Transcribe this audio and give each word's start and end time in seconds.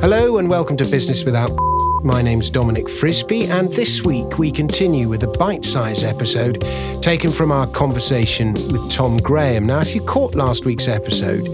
Hello 0.00 0.38
and 0.38 0.48
welcome 0.48 0.78
to 0.78 0.86
Business 0.86 1.24
Without. 1.24 1.50
My 2.02 2.22
name's 2.22 2.48
Dominic 2.48 2.88
Frisby, 2.88 3.50
and 3.50 3.70
this 3.72 4.02
week 4.02 4.38
we 4.38 4.50
continue 4.50 5.06
with 5.06 5.22
a 5.24 5.26
bite 5.26 5.62
sized 5.62 6.04
episode 6.04 6.64
taken 7.02 7.30
from 7.30 7.52
our 7.52 7.66
conversation 7.66 8.54
with 8.54 8.90
Tom 8.90 9.18
Graham. 9.18 9.66
Now, 9.66 9.80
if 9.80 9.94
you 9.94 10.00
caught 10.00 10.34
last 10.34 10.64
week's 10.64 10.88
episode, 10.88 11.46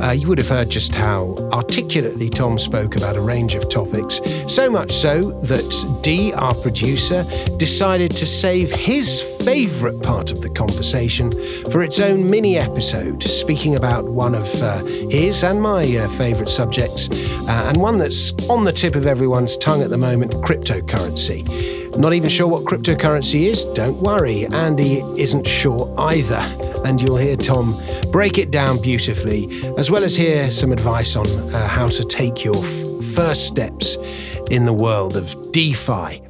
uh, 0.00 0.12
you 0.12 0.28
would 0.28 0.38
have 0.38 0.48
heard 0.48 0.70
just 0.70 0.94
how 0.94 1.36
articulately 1.52 2.30
Tom 2.30 2.58
spoke 2.58 2.96
about 2.96 3.16
a 3.16 3.20
range 3.20 3.54
of 3.54 3.68
topics. 3.68 4.22
So 4.48 4.70
much 4.70 4.90
so 4.92 5.32
that 5.42 6.00
Dee, 6.02 6.32
our 6.32 6.54
producer, 6.54 7.24
decided 7.58 8.12
to 8.12 8.24
save 8.24 8.72
his 8.72 9.20
favourite 9.44 10.02
part 10.02 10.30
of 10.30 10.42
the 10.42 10.50
conversation 10.50 11.30
for 11.70 11.82
its 11.82 11.98
own 11.98 12.28
mini 12.30 12.58
episode, 12.58 13.22
speaking 13.22 13.76
about 13.76 14.04
one 14.04 14.34
of 14.34 14.62
uh, 14.62 14.84
his 14.84 15.42
and 15.42 15.60
my 15.60 15.84
uh, 15.96 16.08
favourite 16.10 16.48
subjects, 16.48 17.08
uh, 17.48 17.64
and 17.68 17.76
one 17.76 17.98
that's 17.98 18.32
on 18.48 18.64
the 18.64 18.72
tip 18.72 18.94
of 18.94 19.06
everyone's 19.06 19.56
tongue 19.56 19.82
at 19.82 19.90
the 19.90 19.98
moment 19.98 20.32
cryptocurrency. 20.34 21.46
Not 21.96 22.14
even 22.14 22.28
sure 22.28 22.46
what 22.46 22.64
cryptocurrency 22.64 23.46
is? 23.46 23.64
Don't 23.66 23.98
worry, 23.98 24.46
Andy 24.46 25.00
isn't 25.16 25.46
sure 25.46 25.92
either. 25.98 26.40
And 26.84 27.00
you'll 27.00 27.16
hear 27.16 27.36
Tom 27.36 27.74
break 28.12 28.38
it 28.38 28.50
down 28.50 28.80
beautifully, 28.80 29.48
as 29.76 29.90
well 29.90 30.04
as 30.04 30.16
hear 30.16 30.50
some 30.50 30.72
advice 30.72 31.16
on 31.16 31.26
uh, 31.26 31.68
how 31.68 31.88
to 31.88 32.04
take 32.04 32.44
your 32.44 32.56
f- 32.56 33.04
first 33.14 33.46
steps 33.46 33.96
in 34.50 34.64
the 34.64 34.72
world 34.72 35.16
of 35.16 35.52
DeFi. 35.52 36.22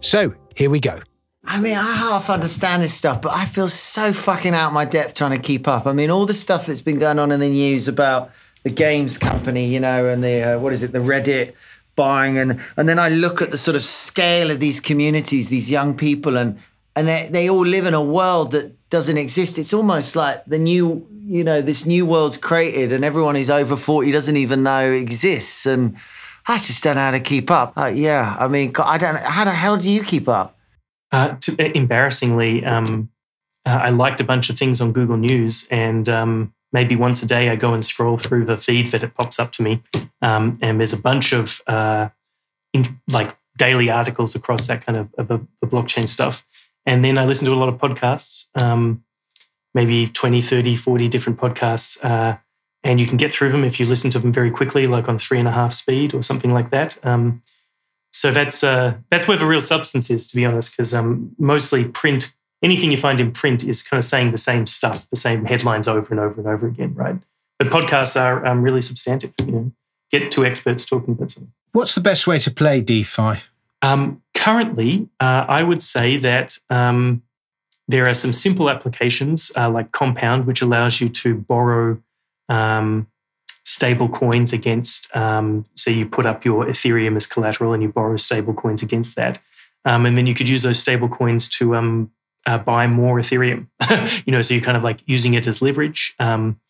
So, 0.00 0.34
here 0.54 0.70
we 0.70 0.80
go. 0.80 1.00
I 1.48 1.60
mean, 1.60 1.76
I 1.76 1.94
half 1.94 2.28
understand 2.28 2.82
this 2.82 2.92
stuff, 2.92 3.22
but 3.22 3.32
I 3.32 3.44
feel 3.44 3.68
so 3.68 4.12
fucking 4.12 4.54
out 4.54 4.72
my 4.72 4.84
depth 4.84 5.14
trying 5.14 5.30
to 5.30 5.38
keep 5.38 5.68
up. 5.68 5.86
I 5.86 5.92
mean, 5.92 6.10
all 6.10 6.26
the 6.26 6.34
stuff 6.34 6.66
that's 6.66 6.82
been 6.82 6.98
going 6.98 7.18
on 7.18 7.30
in 7.30 7.40
the 7.40 7.48
news 7.48 7.86
about 7.86 8.30
the 8.64 8.70
games 8.70 9.16
company, 9.16 9.66
you 9.68 9.78
know, 9.78 10.08
and 10.08 10.24
the 10.24 10.42
uh, 10.42 10.58
what 10.58 10.72
is 10.72 10.82
it, 10.82 10.90
the 10.90 10.98
Reddit 10.98 11.54
buying, 11.94 12.36
and 12.36 12.60
and 12.76 12.88
then 12.88 12.98
I 12.98 13.10
look 13.10 13.40
at 13.40 13.52
the 13.52 13.56
sort 13.56 13.76
of 13.76 13.84
scale 13.84 14.50
of 14.50 14.58
these 14.58 14.80
communities, 14.80 15.48
these 15.48 15.70
young 15.70 15.96
people, 15.96 16.36
and 16.36 16.58
and 16.96 17.06
they 17.06 17.28
they 17.30 17.48
all 17.48 17.64
live 17.64 17.86
in 17.86 17.94
a 17.94 18.02
world 18.02 18.50
that 18.50 18.74
doesn't 18.90 19.16
exist. 19.16 19.56
It's 19.56 19.72
almost 19.72 20.16
like 20.16 20.44
the 20.46 20.58
new, 20.58 21.06
you 21.26 21.44
know, 21.44 21.62
this 21.62 21.86
new 21.86 22.06
world's 22.06 22.36
created, 22.36 22.92
and 22.92 23.04
everyone 23.04 23.36
who's 23.36 23.50
over 23.50 23.76
forty 23.76 24.10
doesn't 24.10 24.36
even 24.36 24.64
know 24.64 24.90
exists, 24.90 25.64
and 25.64 25.96
I 26.48 26.58
just 26.58 26.82
don't 26.82 26.96
know 26.96 27.02
how 27.02 27.12
to 27.12 27.20
keep 27.20 27.52
up. 27.52 27.78
Uh, 27.78 27.86
yeah, 27.86 28.36
I 28.36 28.48
mean, 28.48 28.72
I 28.82 28.98
don't. 28.98 29.16
How 29.16 29.44
the 29.44 29.52
hell 29.52 29.76
do 29.76 29.88
you 29.88 30.02
keep 30.02 30.28
up? 30.28 30.55
Uh, 31.16 31.34
to, 31.40 31.52
uh, 31.58 31.72
embarrassingly, 31.74 32.62
um, 32.66 33.08
uh, 33.64 33.80
I 33.84 33.88
liked 33.88 34.20
a 34.20 34.24
bunch 34.24 34.50
of 34.50 34.58
things 34.58 34.82
on 34.82 34.92
Google 34.92 35.16
News, 35.16 35.66
and 35.70 36.06
um, 36.10 36.52
maybe 36.74 36.94
once 36.94 37.22
a 37.22 37.26
day 37.26 37.48
I 37.48 37.56
go 37.56 37.72
and 37.72 37.82
scroll 37.82 38.18
through 38.18 38.44
the 38.44 38.58
feed 38.58 38.88
that 38.88 39.02
it 39.02 39.14
pops 39.14 39.38
up 39.38 39.50
to 39.52 39.62
me, 39.62 39.82
um, 40.20 40.58
and 40.60 40.78
there's 40.78 40.92
a 40.92 41.00
bunch 41.00 41.32
of 41.32 41.62
uh, 41.66 42.10
in, 42.74 43.00
like 43.10 43.34
daily 43.56 43.88
articles 43.88 44.34
across 44.34 44.66
that 44.66 44.84
kind 44.84 44.98
of, 44.98 45.08
of 45.16 45.28
the, 45.28 45.38
the, 45.62 45.66
blockchain 45.66 46.06
stuff, 46.06 46.46
and 46.84 47.02
then 47.02 47.16
I 47.16 47.24
listen 47.24 47.46
to 47.46 47.54
a 47.54 47.56
lot 47.56 47.70
of 47.70 47.78
podcasts, 47.78 48.48
um, 48.60 49.02
maybe 49.72 50.08
20, 50.08 50.42
30, 50.42 50.76
40 50.76 51.08
different 51.08 51.38
podcasts. 51.38 52.04
Uh, 52.04 52.36
and 52.84 53.00
you 53.00 53.06
can 53.06 53.16
get 53.16 53.32
through 53.32 53.52
them 53.52 53.64
if 53.64 53.80
you 53.80 53.86
listen 53.86 54.10
to 54.10 54.18
them 54.18 54.34
very 54.34 54.50
quickly, 54.50 54.86
like 54.86 55.08
on 55.08 55.16
three 55.16 55.38
and 55.38 55.48
a 55.48 55.52
half 55.52 55.72
speed 55.72 56.12
or 56.12 56.22
something 56.22 56.52
like 56.52 56.68
that. 56.70 56.98
Um, 57.06 57.42
so 58.16 58.30
that's 58.30 58.64
uh, 58.64 58.94
that's 59.10 59.28
where 59.28 59.36
the 59.36 59.44
real 59.44 59.60
substance 59.60 60.08
is, 60.08 60.26
to 60.28 60.36
be 60.36 60.46
honest, 60.46 60.72
because 60.72 60.94
um, 60.94 61.34
mostly 61.38 61.84
print. 61.84 62.32
Anything 62.62 62.90
you 62.90 62.96
find 62.96 63.20
in 63.20 63.30
print 63.30 63.62
is 63.62 63.82
kind 63.82 63.98
of 63.98 64.04
saying 64.06 64.30
the 64.32 64.38
same 64.38 64.64
stuff, 64.64 65.06
the 65.10 65.16
same 65.16 65.44
headlines 65.44 65.86
over 65.86 66.08
and 66.10 66.18
over 66.18 66.40
and 66.40 66.48
over 66.48 66.66
again, 66.66 66.94
right? 66.94 67.16
But 67.58 67.68
podcasts 67.68 68.18
are 68.18 68.44
um, 68.46 68.62
really 68.62 68.80
substantive. 68.80 69.34
You 69.44 69.52
know, 69.52 69.72
get 70.10 70.30
two 70.30 70.46
experts 70.46 70.86
talking 70.86 71.12
about 71.12 71.30
something. 71.30 71.52
What's 71.72 71.94
the 71.94 72.00
best 72.00 72.26
way 72.26 72.38
to 72.38 72.50
play 72.50 72.80
DeFi? 72.80 73.42
Um, 73.82 74.22
currently, 74.34 75.10
uh, 75.20 75.44
I 75.46 75.62
would 75.62 75.82
say 75.82 76.16
that 76.16 76.58
um, 76.70 77.22
there 77.86 78.08
are 78.08 78.14
some 78.14 78.32
simple 78.32 78.70
applications 78.70 79.52
uh, 79.58 79.68
like 79.68 79.92
Compound, 79.92 80.46
which 80.46 80.62
allows 80.62 81.02
you 81.02 81.10
to 81.10 81.34
borrow 81.34 82.00
um, 82.48 83.08
stable 83.66 84.08
coins 84.08 84.52
against. 84.52 85.14
Um, 85.14 85.66
so 85.74 85.90
you 85.90 86.06
put 86.06 86.24
up 86.24 86.44
your 86.44 86.66
Ethereum 86.66 87.16
as 87.16 87.26
collateral 87.26 87.72
and 87.72 87.82
you 87.82 87.88
borrow 87.88 88.16
stable 88.16 88.54
coins 88.54 88.80
against 88.80 89.16
that. 89.16 89.40
Um, 89.84 90.06
and 90.06 90.16
then 90.16 90.26
you 90.26 90.34
could 90.34 90.48
use 90.48 90.62
those 90.62 90.78
stable 90.78 91.08
coins 91.08 91.48
to 91.50 91.74
um, 91.74 92.12
uh, 92.46 92.58
buy 92.58 92.86
more 92.86 93.18
Ethereum. 93.18 93.66
you 94.24 94.32
know, 94.32 94.40
so 94.40 94.54
you're 94.54 94.62
kind 94.62 94.76
of 94.76 94.84
like 94.84 95.00
using 95.06 95.34
it 95.34 95.48
as 95.48 95.60
leverage. 95.60 96.14
Um, 96.20 96.60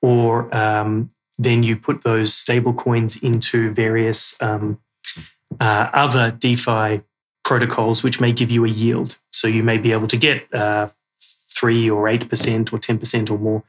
or 0.00 0.54
um, 0.56 1.10
then 1.38 1.64
you 1.64 1.76
put 1.76 2.02
those 2.02 2.32
stable 2.32 2.72
coins 2.72 3.20
into 3.20 3.72
various 3.72 4.40
um, 4.40 4.78
uh, 5.60 5.90
other 5.92 6.30
DeFi 6.30 7.02
protocols, 7.44 8.04
which 8.04 8.20
may 8.20 8.32
give 8.32 8.52
you 8.52 8.64
a 8.64 8.68
yield. 8.68 9.16
So 9.32 9.48
you 9.48 9.64
may 9.64 9.78
be 9.78 9.90
able 9.90 10.06
to 10.06 10.16
get 10.16 10.54
uh, 10.54 10.88
three 11.52 11.90
or 11.90 12.08
eight 12.08 12.28
percent 12.28 12.72
or 12.72 12.78
ten 12.78 12.98
percent 12.98 13.28
or 13.28 13.38
more 13.38 13.64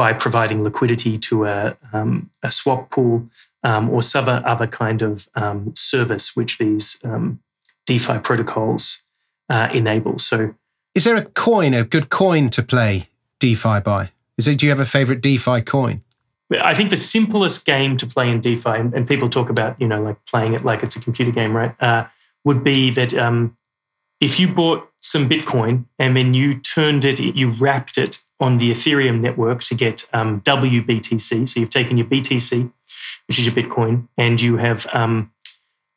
by 0.00 0.14
providing 0.14 0.64
liquidity 0.64 1.18
to 1.18 1.44
a, 1.44 1.76
um, 1.92 2.30
a 2.42 2.50
swap 2.50 2.88
pool 2.88 3.28
um, 3.64 3.90
or 3.90 4.02
some 4.02 4.26
other 4.26 4.66
kind 4.66 5.02
of 5.02 5.28
um, 5.34 5.74
service 5.76 6.34
which 6.34 6.56
these 6.56 6.98
um, 7.04 7.38
DeFi 7.84 8.16
protocols 8.20 9.02
uh, 9.50 9.68
enable. 9.74 10.16
So, 10.16 10.54
is 10.94 11.04
there 11.04 11.16
a 11.16 11.26
coin, 11.26 11.74
a 11.74 11.84
good 11.84 12.08
coin 12.08 12.48
to 12.48 12.62
play 12.62 13.10
DeFi 13.40 13.80
by? 13.80 14.12
Is 14.38 14.48
it? 14.48 14.56
Do 14.56 14.64
you 14.64 14.70
have 14.70 14.80
a 14.80 14.86
favorite 14.86 15.20
DeFi 15.20 15.60
coin? 15.60 16.02
I 16.50 16.74
think 16.74 16.88
the 16.88 16.96
simplest 16.96 17.66
game 17.66 17.98
to 17.98 18.06
play 18.06 18.30
in 18.30 18.40
DeFi, 18.40 18.70
and, 18.70 18.94
and 18.94 19.06
people 19.06 19.28
talk 19.28 19.50
about 19.50 19.78
you 19.78 19.86
know 19.86 20.00
like 20.02 20.24
playing 20.24 20.54
it 20.54 20.64
like 20.64 20.82
it's 20.82 20.96
a 20.96 21.00
computer 21.00 21.30
game, 21.30 21.54
right? 21.54 21.74
Uh, 21.78 22.06
would 22.44 22.64
be 22.64 22.90
that 22.92 23.12
um, 23.12 23.54
if 24.18 24.40
you 24.40 24.48
bought 24.48 24.90
some 25.00 25.28
Bitcoin 25.28 25.84
and 25.98 26.16
then 26.16 26.32
you 26.32 26.54
turned 26.54 27.04
it, 27.04 27.20
you 27.20 27.50
wrapped 27.50 27.98
it 27.98 28.19
on 28.40 28.58
the 28.58 28.70
Ethereum 28.70 29.20
network 29.20 29.62
to 29.64 29.74
get 29.74 30.08
um, 30.12 30.40
WBTC. 30.40 31.48
So 31.48 31.60
you've 31.60 31.70
taken 31.70 31.98
your 31.98 32.06
BTC, 32.06 32.72
which 33.28 33.38
is 33.38 33.46
your 33.46 33.54
Bitcoin, 33.54 34.08
and 34.16 34.40
you 34.40 34.56
have 34.56 34.86
um, 34.92 35.30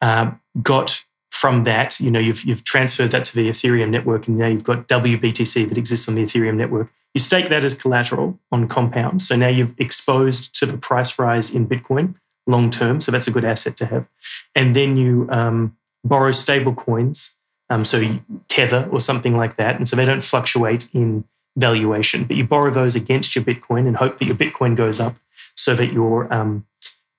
uh, 0.02 0.32
got 0.62 1.04
from 1.32 1.64
that, 1.64 2.00
you 2.00 2.12
know, 2.12 2.20
you've, 2.20 2.44
you've 2.44 2.64
transferred 2.64 3.12
that 3.12 3.26
to 3.26 3.36
the 3.36 3.50
Ethereum 3.50 3.90
network, 3.90 4.28
and 4.28 4.38
now 4.38 4.46
you've 4.46 4.64
got 4.64 4.88
WBTC 4.88 5.68
that 5.68 5.78
exists 5.78 6.08
on 6.08 6.16
the 6.16 6.24
Ethereum 6.24 6.56
network. 6.56 6.90
You 7.14 7.20
stake 7.20 7.50
that 7.50 7.64
as 7.64 7.74
collateral 7.74 8.40
on 8.52 8.68
Compound. 8.68 9.22
So 9.22 9.36
now 9.36 9.48
you've 9.48 9.74
exposed 9.80 10.56
to 10.60 10.66
the 10.66 10.78
price 10.78 11.18
rise 11.18 11.54
in 11.54 11.68
Bitcoin 11.68 12.16
long 12.48 12.70
term. 12.70 13.00
So 13.00 13.12
that's 13.12 13.28
a 13.28 13.32
good 13.32 13.46
asset 13.46 13.78
to 13.78 13.86
have. 13.86 14.08
And 14.56 14.76
then 14.76 14.98
you 14.98 15.28
um, 15.32 15.76
borrow 16.04 16.32
stable 16.32 16.76
coins, 16.76 17.38
um, 17.70 17.86
so 17.86 18.20
Tether 18.48 18.88
or 18.92 19.00
something 19.00 19.36
like 19.36 19.56
that. 19.58 19.76
And 19.76 19.88
so 19.88 19.96
they 19.96 20.06
don't 20.06 20.24
fluctuate 20.24 20.90
in 20.94 21.24
valuation, 21.56 22.26
but 22.26 22.36
you 22.36 22.46
borrow 22.46 22.72
those 22.72 22.96
against 22.96 23.36
your 23.36 23.44
Bitcoin 23.44 23.88
and 23.88 23.98
hope 23.98 24.20
that 24.20 24.26
your 24.26 24.36
Bitcoin 24.36 24.76
goes 24.76 25.00
up 25.00 25.16
so 25.56 25.76
that 25.76 25.94
your 25.94 26.32
um, 26.34 26.66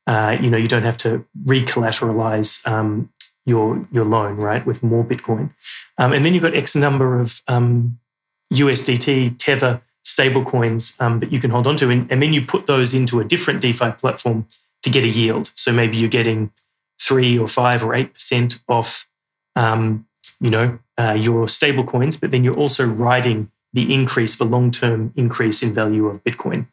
uh, 0.07 0.37
you 0.41 0.51
know 0.51 0.59
you 0.59 0.69
don't 0.69 0.83
have 0.83 0.97
to 0.99 1.25
recollateralize 1.45 2.67
um, 2.69 3.11
your 3.47 3.87
your 3.93 4.05
loan 4.05 4.37
right 4.37 4.67
with 4.67 4.83
more 4.83 5.05
Bitcoin, 5.05 5.51
um, 5.99 6.13
and 6.13 6.25
then 6.25 6.35
you've 6.35 6.43
got 6.43 6.55
X 6.55 6.75
number 6.75 7.21
of 7.21 7.43
USDT 8.53 9.29
um, 9.29 9.35
Tether 9.37 9.83
stable 10.05 10.45
coins 10.45 10.97
um, 11.01 11.21
that 11.21 11.33
you 11.33 11.41
can 11.41 11.51
hold 11.51 11.67
on 11.67 11.77
to, 11.77 11.91
and, 11.91 12.11
and 12.11 12.23
then 12.23 12.35
you 12.35 12.43
put 12.43 12.67
those 12.67 12.93
into 12.93 13.21
a 13.21 13.25
different 13.25 13.61
DeFi 13.61 13.93
platform 13.93 14.47
to 14.83 14.91
get 14.91 15.05
a 15.05 15.09
yield. 15.09 15.51
So 15.55 15.73
maybe 15.73 15.97
you're 15.97 16.11
getting 16.11 16.53
three 17.01 17.39
or 17.39 17.49
five 17.49 17.83
or 17.85 17.95
eight 17.95 18.13
percent 18.13 18.63
off, 18.69 19.09
um, 19.57 20.07
you 20.41 20.51
know, 20.51 20.79
uh, 20.99 21.13
your 21.13 21.49
stable 21.49 21.85
coins, 21.85 22.17
but 22.17 22.31
then 22.31 22.45
you're 22.45 22.57
also 22.57 22.87
riding 22.87 23.51
the 23.75 23.93
increase, 23.93 24.37
the 24.37 24.45
long 24.45 24.71
term 24.71 25.13
increase 25.17 25.63
in 25.63 25.75
value 25.75 26.07
of 26.07 26.25
Bitcoin. 26.25 26.67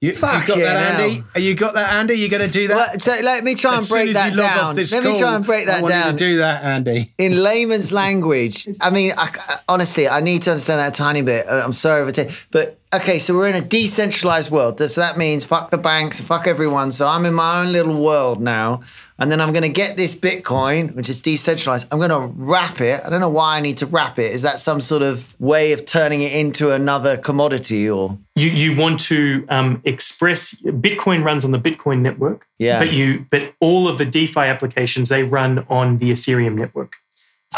You, 0.00 0.10
you 0.10 0.20
got 0.20 0.46
that, 0.46 1.00
Andy? 1.00 1.24
You 1.40 1.54
got 1.54 1.74
that, 1.74 1.94
Andy? 1.94 2.14
You 2.14 2.28
going 2.28 2.46
to 2.46 2.52
do 2.52 2.68
that? 2.68 2.74
Well, 2.76 3.00
so 3.00 3.12
let 3.22 3.42
me 3.42 3.54
try 3.54 3.78
and 3.78 3.88
break 3.88 4.12
that 4.12 4.36
down. 4.36 4.76
Let 4.76 5.02
me 5.02 5.18
try 5.18 5.36
and 5.36 5.44
break 5.46 5.64
that 5.64 5.82
I 5.82 5.88
down. 5.88 6.12
to 6.12 6.18
do 6.18 6.36
that, 6.38 6.62
Andy. 6.62 7.14
In 7.16 7.42
layman's 7.42 7.90
language, 7.90 8.68
I 8.82 8.90
mean, 8.90 9.14
I, 9.16 9.60
honestly, 9.66 10.06
I 10.06 10.20
need 10.20 10.42
to 10.42 10.50
understand 10.50 10.80
that 10.80 10.88
a 10.88 10.96
tiny 10.96 11.22
bit. 11.22 11.46
I'm 11.48 11.72
sorry 11.72 12.02
if 12.02 12.08
I 12.08 12.10
take, 12.10 12.46
but 12.50 12.78
okay. 12.96 13.18
So 13.18 13.34
we're 13.34 13.48
in 13.48 13.56
a 13.56 13.60
decentralized 13.60 14.50
world. 14.50 14.78
So 14.80 15.00
that 15.00 15.16
means 15.16 15.44
fuck 15.44 15.70
the 15.70 15.78
banks, 15.78 16.20
fuck 16.20 16.46
everyone. 16.46 16.92
So 16.92 17.06
I'm 17.06 17.24
in 17.24 17.34
my 17.34 17.62
own 17.62 17.72
little 17.72 18.00
world 18.00 18.40
now 18.40 18.82
and 19.18 19.30
then 19.30 19.40
I'm 19.40 19.52
going 19.52 19.62
to 19.62 19.68
get 19.68 19.96
this 19.96 20.18
Bitcoin, 20.18 20.94
which 20.94 21.08
is 21.08 21.20
decentralized. 21.20 21.86
I'm 21.92 21.98
going 21.98 22.10
to 22.10 22.32
wrap 22.36 22.80
it. 22.80 23.00
I 23.04 23.10
don't 23.10 23.20
know 23.20 23.28
why 23.28 23.56
I 23.56 23.60
need 23.60 23.78
to 23.78 23.86
wrap 23.86 24.18
it. 24.18 24.32
Is 24.32 24.42
that 24.42 24.58
some 24.58 24.80
sort 24.80 25.02
of 25.02 25.38
way 25.40 25.72
of 25.72 25.86
turning 25.86 26.22
it 26.22 26.32
into 26.32 26.72
another 26.72 27.16
commodity, 27.16 27.88
or 27.88 28.18
you 28.34 28.50
you 28.50 28.76
want 28.76 29.00
to 29.00 29.46
um, 29.48 29.80
express 29.84 30.60
Bitcoin 30.62 31.24
runs 31.24 31.44
on 31.44 31.52
the 31.52 31.60
Bitcoin 31.60 32.00
network, 32.00 32.46
yeah. 32.58 32.78
But 32.78 32.92
you 32.92 33.26
but 33.30 33.54
all 33.60 33.86
of 33.86 33.98
the 33.98 34.04
DeFi 34.04 34.40
applications 34.40 35.08
they 35.10 35.22
run 35.22 35.64
on 35.68 35.98
the 35.98 36.10
Ethereum 36.10 36.54
network, 36.54 36.96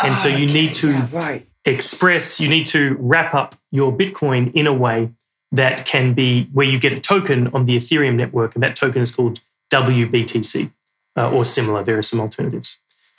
and 0.03 0.13
oh, 0.13 0.17
so 0.17 0.29
you 0.29 0.45
okay. 0.45 0.53
need 0.53 0.75
to 0.77 0.91
yeah, 0.91 1.09
right. 1.13 1.49
express. 1.65 2.39
You 2.39 2.51
need 2.51 2.67
to 2.69 2.97
wrap 3.01 3.35
up 3.35 3.55
your 3.71 3.97
Bitcoin 3.97 4.53
in 4.53 4.67
a 4.67 4.75
way 4.75 5.11
that 5.53 5.87
can 5.87 6.13
be 6.15 6.45
where 6.53 6.67
you 6.67 6.79
get 6.79 6.93
a 6.93 6.99
token 6.99 7.49
on 7.49 7.67
the 7.67 7.77
Ethereum 7.77 8.15
network, 8.17 8.55
and 8.55 8.63
that 8.63 8.77
token 8.77 9.03
is 9.03 9.11
called 9.15 9.41
WBTC. 9.71 10.71
uh, 11.17 11.31
or 11.31 11.45
similar. 11.45 11.83
There 11.83 11.99
are 11.99 12.03
some 12.03 12.21
alternatives. 12.21 12.79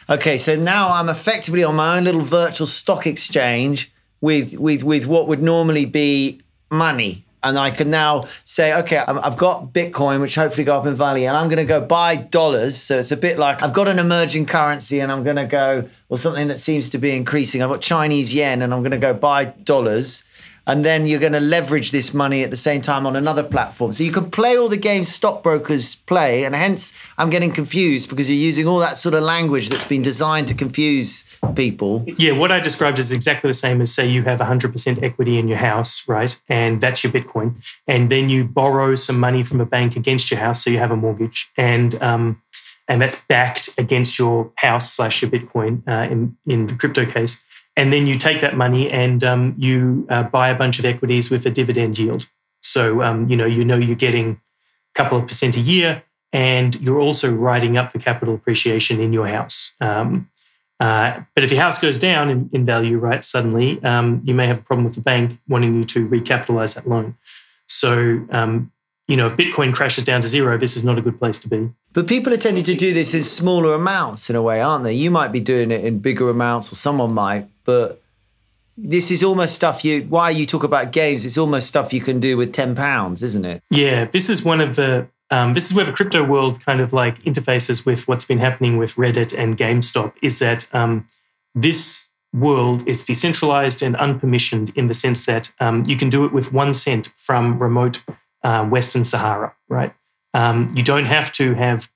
Okay, 0.10 0.38
so 0.38 0.56
now 0.56 0.94
I'm 0.94 1.10
effectively 1.10 1.64
on 1.64 1.76
my 1.76 1.98
own 1.98 2.06
little 2.06 2.22
virtual 2.22 2.68
stock 2.68 3.06
exchange 3.06 3.92
with 4.22 4.58
with 4.58 4.84
with 4.84 5.06
what 5.06 5.28
would 5.28 5.42
normally 5.42 5.86
be 5.86 6.42
money. 6.72 7.24
And 7.44 7.58
I 7.58 7.70
can 7.72 7.92
now 7.92 8.24
say, 8.44 8.74
okay, 8.74 8.98
I've 8.98 9.38
got 9.38 9.72
Bitcoin, 9.72 10.22
which 10.22 10.36
hopefully 10.36 10.64
go 10.64 10.78
up 10.78 10.86
in 10.86 10.96
value, 10.96 11.28
and 11.28 11.38
I'm 11.38 11.50
going 11.50 11.60
to 11.60 11.66
go 11.66 11.80
buy 11.80 12.16
dollars. 12.16 12.78
So 12.78 12.98
it's 12.98 13.12
a 13.12 13.18
bit 13.18 13.38
like 13.38 13.62
I've 13.62 13.74
got 13.74 13.88
an 13.88 14.00
emerging 14.00 14.48
currency, 14.48 15.00
and 15.00 15.12
I'm 15.12 15.24
going 15.24 15.36
to 15.36 15.46
go, 15.46 15.88
or 16.10 16.18
something 16.18 16.48
that 16.48 16.58
seems 16.58 16.90
to 16.90 16.98
be 16.98 17.12
increasing. 17.12 17.62
I've 17.62 17.70
got 17.70 17.82
Chinese 17.82 18.34
yen, 18.34 18.62
and 18.62 18.74
I'm 18.74 18.82
going 18.82 18.92
to 18.92 18.98
go 18.98 19.14
buy 19.14 19.46
dollars. 19.46 20.24
And 20.68 20.86
then 20.86 21.08
you're 21.08 21.20
going 21.20 21.34
to 21.34 21.40
leverage 21.40 21.92
this 21.92 22.14
money 22.14 22.44
at 22.44 22.52
the 22.52 22.58
same 22.58 22.82
time 22.82 23.08
on 23.08 23.16
another 23.16 23.42
platform. 23.44 23.94
So 23.94 24.04
you 24.04 24.12
can 24.12 24.30
play 24.30 24.58
all 24.58 24.68
the 24.68 24.78
games 24.78 25.08
stockbrokers 25.08 25.96
play. 25.96 26.44
And 26.44 26.54
hence, 26.54 26.98
I'm 27.18 27.30
getting 27.30 27.52
confused 27.52 28.10
because 28.10 28.30
you're 28.30 28.38
using 28.38 28.68
all 28.68 28.80
that 28.80 28.98
sort 28.98 29.16
of 29.16 29.24
language 29.24 29.70
that's 29.70 29.86
been 29.86 30.02
designed 30.02 30.50
to 30.50 30.54
confuse 30.54 31.24
people. 31.56 32.04
Yeah, 32.18 32.34
what 32.34 32.52
I 32.52 32.60
described 32.60 33.00
is 33.00 33.14
exactly 33.14 33.50
the 33.50 33.54
same 33.54 33.82
as 33.82 33.94
say 33.94 34.08
you 34.08 34.24
have 34.24 34.40
100% 34.40 35.02
equity 35.02 35.40
in 35.40 35.48
your 35.48 35.58
house, 35.58 36.08
right? 36.08 36.38
And 36.50 36.82
that's 36.82 37.04
your 37.04 37.14
Bitcoin. 37.14 37.64
And 37.88 38.10
then 38.10 38.30
you 38.30 38.44
borrow 38.44 38.96
some 38.96 39.20
money 39.20 39.44
from 39.44 39.62
a 39.62 39.66
bank 39.66 39.96
against 39.96 40.30
your 40.30 40.40
house, 40.42 40.64
so 40.64 40.70
you 40.70 40.80
have 40.80 40.92
a 40.92 40.98
mortgage. 40.98 41.50
And 41.58 42.00
um, 42.02 42.42
and 42.88 43.02
that's 43.02 43.22
backed 43.28 43.70
against 43.78 44.18
your 44.18 44.52
house 44.56 44.94
slash 44.94 45.22
your 45.22 45.30
Bitcoin 45.30 45.84
uh, 45.88 46.10
in, 46.12 46.38
in 46.46 46.68
the 46.68 46.76
crypto 46.76 47.06
case. 47.06 47.44
And 47.78 47.94
then 47.94 48.08
you 48.08 48.18
take 48.18 48.42
that 48.42 48.58
money 48.58 48.90
and 48.90 49.24
um, 49.24 49.56
you 49.58 50.06
uh, 50.10 50.24
buy 50.24 50.50
a 50.50 50.56
bunch 50.56 50.80
of 50.80 50.86
equities 50.86 51.30
with 51.30 51.46
a 51.46 51.52
dividend 51.52 51.98
yield. 51.98 52.28
So 52.62 53.02
um, 53.04 53.28
you 53.30 53.38
know 53.38 53.46
you 53.46 53.64
know 53.64 53.78
you're 53.78 53.96
getting 53.96 54.42
a 54.96 54.96
couple 54.96 55.18
of 55.18 55.28
percent 55.28 55.56
a 55.56 55.62
year, 55.62 56.04
and 56.34 56.76
you're 56.82 57.00
also 57.00 57.34
writing 57.34 57.78
up 57.78 57.94
the 57.94 58.00
capital 58.00 58.36
appreciation 58.36 59.00
in 59.00 59.14
your 59.14 59.28
house. 59.28 59.76
Um, 59.80 60.30
uh, 60.80 61.22
but 61.34 61.44
if 61.44 61.52
your 61.52 61.62
house 61.62 61.80
goes 61.80 61.98
down 61.98 62.30
in, 62.30 62.50
in 62.54 62.66
value, 62.66 62.98
right, 62.98 63.24
suddenly, 63.24 63.82
um, 63.84 64.22
you 64.24 64.34
may 64.34 64.48
have 64.48 64.60
a 64.60 64.62
problem 64.62 64.86
with 64.86 64.96
the 64.96 65.02
bank 65.02 65.40
wanting 65.48 65.74
you 65.74 65.84
to 65.84 66.08
recapitalize 66.08 66.76
that 66.76 66.88
loan. 66.88 67.16
So, 67.68 68.26
um, 68.32 68.72
you 69.08 69.16
know, 69.16 69.28
if 69.28 69.34
Bitcoin 69.34 69.74
crashes 69.74 70.04
down 70.04 70.22
to 70.22 70.28
zero, 70.28 70.58
this 70.58 70.76
is 70.76 70.84
not 70.84 70.98
a 70.98 71.02
good 71.02 71.18
place 71.18 71.38
to 71.40 71.48
be. 71.48 71.70
But 71.94 72.08
people 72.08 72.34
are 72.34 72.38
tending 72.38 72.66
to 72.66 72.76
do 72.76 72.94
this 72.94 73.14
in 73.14 73.24
smaller 73.24 73.74
amounts 73.74 74.30
in 74.30 74.36
a 74.36 74.42
way, 74.42 74.62
aren't 74.62 74.84
they? 74.84 74.94
You 74.94 75.10
might 75.10 75.32
be 75.32 75.40
doing 75.40 75.72
it 75.72 75.84
in 75.86 76.00
bigger 76.00 76.30
amounts, 76.30 76.72
or 76.72 76.76
someone 76.76 77.14
might, 77.14 77.50
but 77.64 78.02
this 78.78 79.10
is 79.10 79.24
almost 79.24 79.56
stuff 79.56 79.84
you. 79.84 80.04
Why 80.04 80.30
you 80.30 80.46
talk 80.46 80.64
about 80.64 80.92
games? 80.92 81.26
It's 81.26 81.38
almost 81.38 81.68
stuff 81.68 81.94
you 81.94 82.02
can 82.02 82.20
do 82.20 82.38
with 82.38 82.54
ten 82.54 82.76
pounds, 82.76 83.24
isn't 83.24 83.46
it? 83.46 83.64
Yeah, 83.70 84.06
this 84.06 84.30
is 84.30 84.44
one 84.44 84.62
of 84.62 84.76
the. 84.76 85.08
Um, 85.30 85.54
this 85.54 85.66
is 85.66 85.74
where 85.74 85.84
the 85.84 85.92
crypto 85.92 86.24
world 86.24 86.64
kind 86.64 86.80
of 86.80 86.94
like 86.94 87.22
interfaces 87.24 87.86
with 87.86 88.08
what's 88.08 88.24
been 88.24 88.38
happening 88.38 88.78
with 88.78 88.96
Reddit 88.96 89.38
and 89.38 89.58
GameStop. 89.58 90.14
Is 90.22 90.40
that 90.40 90.74
um, 90.74 91.08
this 91.56 92.10
world 92.34 92.84
it's 92.86 93.04
decentralized 93.04 93.82
and 93.82 93.96
unpermissioned 93.96 94.76
in 94.76 94.88
the 94.88 94.94
sense 94.94 95.26
that 95.26 95.52
um, 95.60 95.84
you 95.86 95.98
can 95.98 96.10
do 96.10 96.26
it 96.26 96.32
with 96.32 96.54
one 96.54 96.74
cent 96.74 97.12
from 97.18 97.58
remote 97.58 98.04
uh, 98.44 98.66
Western 98.66 99.04
Sahara, 99.04 99.56
right? 99.70 99.94
Um, 100.34 100.74
you 100.76 100.84
don't 100.84 101.06
have 101.06 101.32
to 101.34 101.54
have 101.56 101.90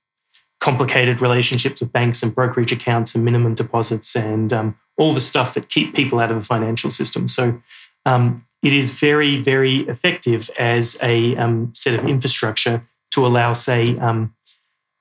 complicated 0.60 1.20
relationships 1.20 1.80
with 1.80 1.92
banks 1.92 2.22
and 2.22 2.34
brokerage 2.34 2.72
accounts 2.72 3.14
and 3.14 3.24
minimum 3.24 3.54
deposits 3.54 4.14
and 4.14 4.52
um, 4.52 4.78
all 4.96 5.12
the 5.12 5.20
stuff 5.20 5.54
that 5.54 5.68
keep 5.68 5.94
people 5.94 6.20
out 6.20 6.30
of 6.30 6.38
the 6.38 6.44
financial 6.44 6.88
system. 6.88 7.26
So 7.26 7.60
um, 8.06 8.44
it 8.62 8.72
is 8.72 8.98
very, 8.98 9.40
very 9.40 9.78
effective 9.88 10.50
as 10.58 10.98
a 11.02 11.36
um, 11.36 11.72
set 11.74 11.98
of 11.98 12.06
infrastructure 12.06 12.86
to 13.10 13.26
allow, 13.26 13.52
say, 13.52 13.98
um, 13.98 14.34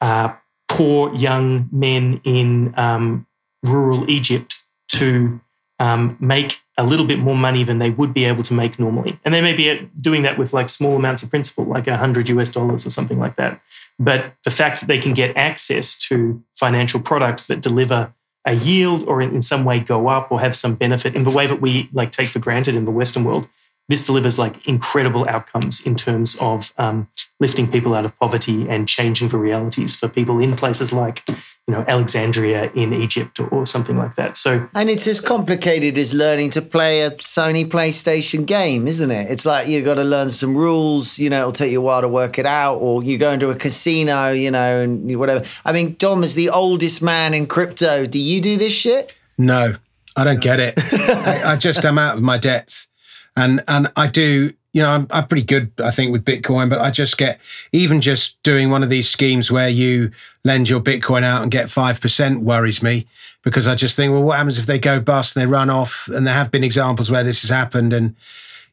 uh, 0.02 0.34
poor 0.68 1.14
young 1.14 1.70
men 1.72 2.22
in 2.24 2.74
um, 2.78 3.28
rural 3.64 4.10
Egypt 4.10 4.64
to 4.90 5.40
um, 5.80 6.18
make 6.20 6.60
a 6.82 6.84
little 6.84 7.06
bit 7.06 7.20
more 7.20 7.36
money 7.36 7.64
than 7.64 7.78
they 7.78 7.92
would 7.92 8.12
be 8.12 8.26
able 8.26 8.42
to 8.42 8.56
make 8.56 8.80
normally. 8.80 9.20
And 9.24 9.36
they 9.36 9.42
may 9.42 9.54
be 9.54 9.70
uh, 9.70 9.78
doing 10.00 10.24
that 10.24 10.40
with 10.40 10.52
like 10.52 10.68
small 10.68 10.96
amounts 10.96 11.22
of 11.22 11.30
principal, 11.30 11.64
like 11.64 11.86
100 11.86 12.28
US 12.30 12.50
dollars 12.50 12.88
or 12.88 12.90
something 12.90 13.20
like 13.20 13.36
that. 13.36 13.62
But 14.00 14.34
the 14.44 14.50
fact 14.50 14.80
that 14.80 14.88
they 14.88 14.98
can 14.98 15.14
get 15.14 15.38
access 15.38 16.00
to 16.08 16.44
financial 16.56 17.00
products 17.00 17.46
that 17.48 17.62
deliver 17.62 18.12
a 18.46 18.54
yield 18.54 19.04
or 19.04 19.22
in, 19.22 19.36
in 19.36 19.44
some 19.44 19.64
way 19.64 19.80
go 19.80 20.08
up 20.08 20.32
or 20.32 20.40
have 20.40 20.56
some 20.56 20.74
benefit 20.74 21.16
in 21.16 21.24
the 21.24 21.30
way 21.30 21.46
that 21.46 21.62
we 21.62 21.88
like 21.94 22.12
take 22.12 22.30
for 22.30 22.40
granted 22.40 22.76
in 22.76 22.86
the 22.86 22.92
Western 22.92 23.24
world, 23.24 23.48
this 23.90 24.06
delivers 24.06 24.40
like 24.40 24.66
incredible 24.68 25.28
outcomes 25.28 25.86
in 25.86 25.96
terms 25.96 26.38
of 26.40 26.72
um, 26.78 27.10
lifting 27.40 27.70
people 27.70 27.94
out 27.94 28.06
of 28.06 28.18
poverty 28.20 28.68
and 28.70 28.88
changing 28.88 29.28
the 29.30 29.38
realities 29.38 29.96
for 29.96 30.08
people 30.08 30.40
in 30.40 30.56
places 30.56 30.94
like 30.94 31.24
you 31.28 31.36
know 31.74 31.84
Alexandria 31.88 32.72
in 32.74 32.94
Egypt 32.94 33.40
or, 33.40 33.48
or 33.50 33.66
something 33.66 33.98
like 33.98 34.16
that. 34.16 34.38
So 34.38 34.68
And 34.76 34.90
it's 34.90 35.08
as 35.08 35.20
complicated 35.20 35.98
as 35.98 36.14
learning 36.14 36.52
to 36.52 36.62
play 36.62 37.02
a 37.02 37.12
Sony 37.12 37.66
PlayStation 37.66 38.46
game, 38.46 38.88
isn't 38.88 39.12
it? 39.12 39.30
It's 39.30 39.46
like 39.46 39.68
you've 39.68 39.86
got 39.86 39.96
to 39.96 40.04
learn 40.04 40.30
some 40.30 40.56
rules, 40.56 41.20
you 41.20 41.30
know, 41.30 41.40
it'll 41.40 41.52
take 41.52 41.72
you 41.72 41.80
a 41.80 41.84
while 41.84 42.02
to 42.02 42.08
work 42.08 42.40
it 42.40 42.46
out, 42.46 42.78
or 42.78 43.04
you 43.04 43.18
go 43.18 43.32
into 43.32 43.50
a 43.50 43.56
casino, 43.56 44.32
you 44.32 44.52
know, 44.52 44.82
and 44.82 45.20
whatever. 45.20 45.46
I 45.66 45.72
mean, 45.74 45.96
Dom 45.98 46.24
is 46.24 46.36
the 46.36 46.50
oldest 46.50 47.02
man 47.02 47.34
in 47.34 47.46
crypto. 47.48 48.06
Do 48.06 48.20
you 48.20 48.42
do 48.42 48.58
this 48.58 48.74
shit? 48.74 49.14
No, 49.38 49.76
I 50.16 50.24
don't 50.24 50.42
get 50.42 50.60
it. 50.60 50.76
I, 50.94 51.54
I 51.54 51.56
just 51.56 51.84
am 51.86 51.98
out 51.98 52.16
of 52.18 52.22
my 52.22 52.38
depth, 52.38 52.88
and 53.36 53.64
and 53.68 53.92
I 53.96 54.08
do. 54.08 54.54
You 54.74 54.84
know, 54.84 54.92
I'm, 54.92 55.08
I'm 55.12 55.28
pretty 55.28 55.44
good, 55.44 55.74
I 55.84 55.92
think, 55.92 56.14
with 56.14 56.24
Bitcoin, 56.24 56.70
but 56.70 56.80
I 56.80 56.92
just 56.92 57.18
get 57.18 57.42
even 57.74 58.00
just 58.00 58.42
doing 58.42 58.70
one 58.70 58.84
of 58.84 58.90
these 58.90 59.10
schemes 59.10 59.52
where 59.52 59.68
you 59.68 60.12
lend 60.46 60.70
your 60.70 60.80
Bitcoin 60.80 61.24
out 61.24 61.42
and 61.42 61.52
get 61.52 61.70
five 61.70 62.00
percent 62.00 62.42
worries 62.42 62.82
me 62.82 63.06
because 63.44 63.68
I 63.68 63.76
just 63.76 63.98
think, 63.98 64.14
well, 64.14 64.24
what 64.24 64.38
happens 64.38 64.58
if 64.60 64.68
they 64.68 64.80
go 64.80 65.02
bust 65.02 65.36
and 65.36 65.42
they 65.42 65.46
run 65.48 65.70
off? 65.70 66.08
And 66.08 66.26
there 66.26 66.34
have 66.34 66.52
been 66.52 66.64
examples 66.64 67.12
where 67.12 67.22
this 67.22 67.42
has 67.42 67.50
happened, 67.50 67.92
and 67.92 68.16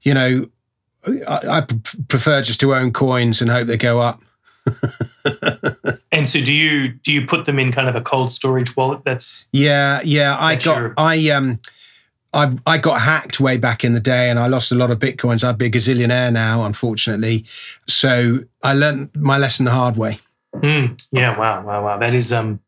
you 0.02 0.14
know, 0.14 0.48
I 1.28 1.66
prefer 2.06 2.42
just 2.42 2.60
to 2.60 2.76
own 2.76 2.92
coins 2.92 3.40
and 3.40 3.50
hope 3.50 3.66
they 3.66 3.76
go 3.76 3.98
up. 4.00 4.22
and 6.12 6.28
so 6.28 6.40
do 6.40 6.52
you 6.52 6.88
do 6.88 7.12
you 7.12 7.26
put 7.26 7.44
them 7.44 7.58
in 7.58 7.72
kind 7.72 7.88
of 7.88 7.96
a 7.96 8.00
cold 8.00 8.32
storage 8.32 8.76
wallet 8.76 9.00
that's 9.04 9.48
Yeah, 9.52 10.00
yeah. 10.04 10.36
I 10.38 10.54
That's 10.54 10.64
got 10.64 10.78
your- 10.80 10.94
I 10.96 11.28
um 11.30 11.58
I 12.32 12.56
I 12.66 12.78
got 12.78 13.00
hacked 13.00 13.40
way 13.40 13.56
back 13.56 13.84
in 13.84 13.94
the 13.94 14.00
day 14.00 14.28
and 14.30 14.38
I 14.38 14.46
lost 14.46 14.70
a 14.72 14.74
lot 14.74 14.90
of 14.90 14.98
bitcoins. 14.98 15.42
I'd 15.42 15.58
be 15.58 15.66
a 15.66 15.70
gazillionaire 15.70 16.32
now, 16.32 16.64
unfortunately. 16.64 17.44
So 17.86 18.40
I 18.62 18.74
learned 18.74 19.10
my 19.16 19.38
lesson 19.38 19.64
the 19.64 19.70
hard 19.72 19.96
way. 19.96 20.18
Mm, 20.56 21.00
yeah, 21.12 21.38
wow, 21.38 21.64
wow, 21.64 21.84
wow. 21.84 21.98
That 21.98 22.14
is 22.14 22.32
um 22.32 22.60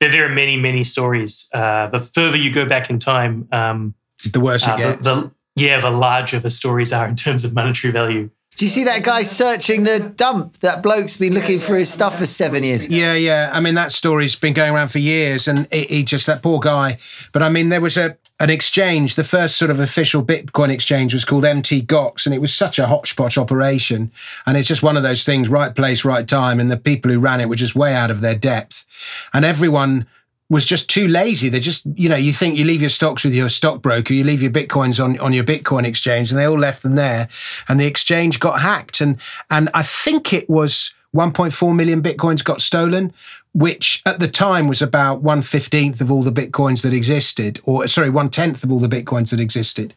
there, 0.00 0.10
there 0.10 0.24
are 0.26 0.34
many, 0.34 0.56
many 0.56 0.84
stories. 0.84 1.48
Uh 1.54 1.86
the 1.88 2.00
further 2.00 2.36
you 2.36 2.52
go 2.52 2.64
back 2.66 2.90
in 2.90 2.98
time, 2.98 3.48
um 3.52 3.94
The 4.32 4.40
worse 4.40 4.66
uh, 4.66 4.72
it 4.72 4.76
the, 4.76 4.82
gets. 4.90 5.02
the 5.02 5.30
yeah, 5.56 5.80
the 5.80 5.90
larger 5.90 6.38
the 6.40 6.50
stories 6.50 6.92
are 6.92 7.06
in 7.06 7.14
terms 7.16 7.44
of 7.44 7.54
monetary 7.54 7.92
value. 7.92 8.30
Do 8.56 8.66
you 8.66 8.70
see 8.70 8.84
that 8.84 9.02
guy 9.02 9.22
searching 9.22 9.84
the 9.84 9.98
dump? 9.98 10.58
That 10.58 10.82
bloke's 10.82 11.16
been 11.16 11.32
looking 11.32 11.58
for 11.58 11.74
his 11.74 11.88
stuff 11.90 12.18
for 12.18 12.26
seven 12.26 12.62
years. 12.64 12.86
yeah, 12.86 13.14
yeah. 13.14 13.50
I 13.52 13.60
mean 13.60 13.74
that 13.76 13.92
story's 13.92 14.36
been 14.36 14.52
going 14.52 14.74
around 14.74 14.88
for 14.88 14.98
years, 14.98 15.48
and 15.48 15.66
he, 15.72 15.84
he 15.84 16.02
just 16.04 16.26
that 16.26 16.42
poor 16.42 16.60
guy. 16.60 16.98
But 17.32 17.42
I 17.42 17.48
mean, 17.48 17.70
there 17.70 17.80
was 17.80 17.96
a 17.96 18.18
an 18.42 18.50
exchange. 18.50 19.14
The 19.14 19.24
first 19.24 19.56
sort 19.56 19.70
of 19.70 19.78
official 19.78 20.24
Bitcoin 20.24 20.70
exchange 20.70 21.14
was 21.14 21.24
called 21.24 21.44
MT 21.44 21.82
Gox, 21.82 22.26
and 22.26 22.34
it 22.34 22.40
was 22.40 22.52
such 22.52 22.78
a 22.78 22.86
hodgepodge 22.86 23.38
operation. 23.38 24.10
And 24.44 24.56
it's 24.56 24.66
just 24.66 24.82
one 24.82 24.96
of 24.96 25.04
those 25.04 25.24
things: 25.24 25.48
right 25.48 25.74
place, 25.74 26.04
right 26.04 26.26
time. 26.26 26.58
And 26.58 26.70
the 26.70 26.76
people 26.76 27.10
who 27.10 27.20
ran 27.20 27.40
it 27.40 27.48
were 27.48 27.54
just 27.54 27.76
way 27.76 27.94
out 27.94 28.10
of 28.10 28.20
their 28.20 28.34
depth, 28.34 28.84
and 29.32 29.44
everyone 29.44 30.06
was 30.50 30.66
just 30.66 30.90
too 30.90 31.08
lazy. 31.08 31.48
They 31.48 31.60
just, 31.60 31.86
you 31.94 32.10
know, 32.10 32.16
you 32.16 32.32
think 32.32 32.56
you 32.56 32.64
leave 32.64 32.82
your 32.82 32.90
stocks 32.90 33.24
with 33.24 33.32
your 33.32 33.48
stockbroker, 33.48 34.12
you 34.12 34.22
leave 34.22 34.42
your 34.42 34.50
bitcoins 34.50 35.02
on, 35.02 35.18
on 35.18 35.32
your 35.32 35.44
Bitcoin 35.44 35.86
exchange, 35.86 36.30
and 36.30 36.38
they 36.38 36.44
all 36.44 36.58
left 36.58 36.82
them 36.82 36.94
there. 36.94 37.28
And 37.70 37.80
the 37.80 37.86
exchange 37.86 38.38
got 38.38 38.60
hacked. 38.60 39.00
And 39.00 39.18
and 39.50 39.70
I 39.72 39.82
think 39.82 40.34
it 40.34 40.50
was 40.50 40.94
1.4 41.14 41.74
million 41.74 42.02
bitcoins 42.02 42.44
got 42.44 42.60
stolen, 42.60 43.12
which 43.54 44.02
at 44.06 44.18
the 44.18 44.28
time 44.28 44.68
was 44.68 44.82
about 44.82 45.22
one 45.22 45.42
fifteenth 45.42 46.00
of 46.00 46.10
all 46.10 46.22
the 46.22 46.32
bitcoins 46.32 46.82
that 46.82 46.92
existed, 46.92 47.60
or 47.64 47.86
sorry, 47.86 48.10
one 48.10 48.30
tenth 48.30 48.64
of 48.64 48.72
all 48.72 48.80
the 48.80 48.88
bitcoins 48.88 49.30
that 49.30 49.40
existed. 49.40 49.94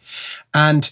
And 0.53 0.91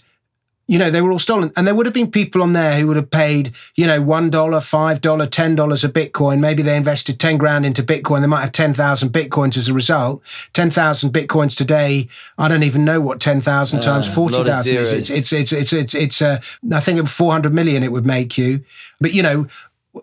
you 0.66 0.78
know, 0.78 0.90
they 0.90 1.02
were 1.02 1.12
all 1.12 1.18
stolen. 1.18 1.52
And 1.56 1.66
there 1.66 1.74
would 1.74 1.84
have 1.84 1.94
been 1.94 2.10
people 2.10 2.42
on 2.42 2.54
there 2.54 2.78
who 2.78 2.86
would 2.86 2.96
have 2.96 3.10
paid, 3.10 3.52
you 3.74 3.86
know, 3.86 4.02
$1, 4.02 4.30
$5, 4.30 5.00
$10 5.00 5.84
a 5.84 5.88
Bitcoin. 5.88 6.40
Maybe 6.40 6.62
they 6.62 6.76
invested 6.76 7.20
10 7.20 7.36
grand 7.36 7.66
into 7.66 7.82
Bitcoin. 7.82 8.22
They 8.22 8.26
might 8.26 8.40
have 8.40 8.52
10,000 8.52 9.10
Bitcoins 9.10 9.58
as 9.58 9.68
a 9.68 9.74
result. 9.74 10.22
10,000 10.54 11.12
Bitcoins 11.12 11.54
today, 11.56 12.08
I 12.38 12.48
don't 12.48 12.62
even 12.62 12.84
know 12.84 13.00
what 13.00 13.20
10,000 13.20 13.80
times 13.80 14.06
a 14.06 14.08
lot 14.08 14.14
40,000 14.14 14.76
is. 14.76 14.92
It's, 14.92 15.10
it's, 15.10 15.32
it's, 15.32 15.52
it's, 15.52 15.72
it's, 15.72 15.94
it's, 15.94 16.22
uh, 16.22 16.40
I 16.72 16.80
think 16.80 16.98
of 16.98 17.10
400 17.10 17.52
million 17.52 17.82
it 17.82 17.92
would 17.92 18.06
make 18.06 18.38
you. 18.38 18.64
But, 19.00 19.12
you 19.12 19.22
know, 19.22 19.46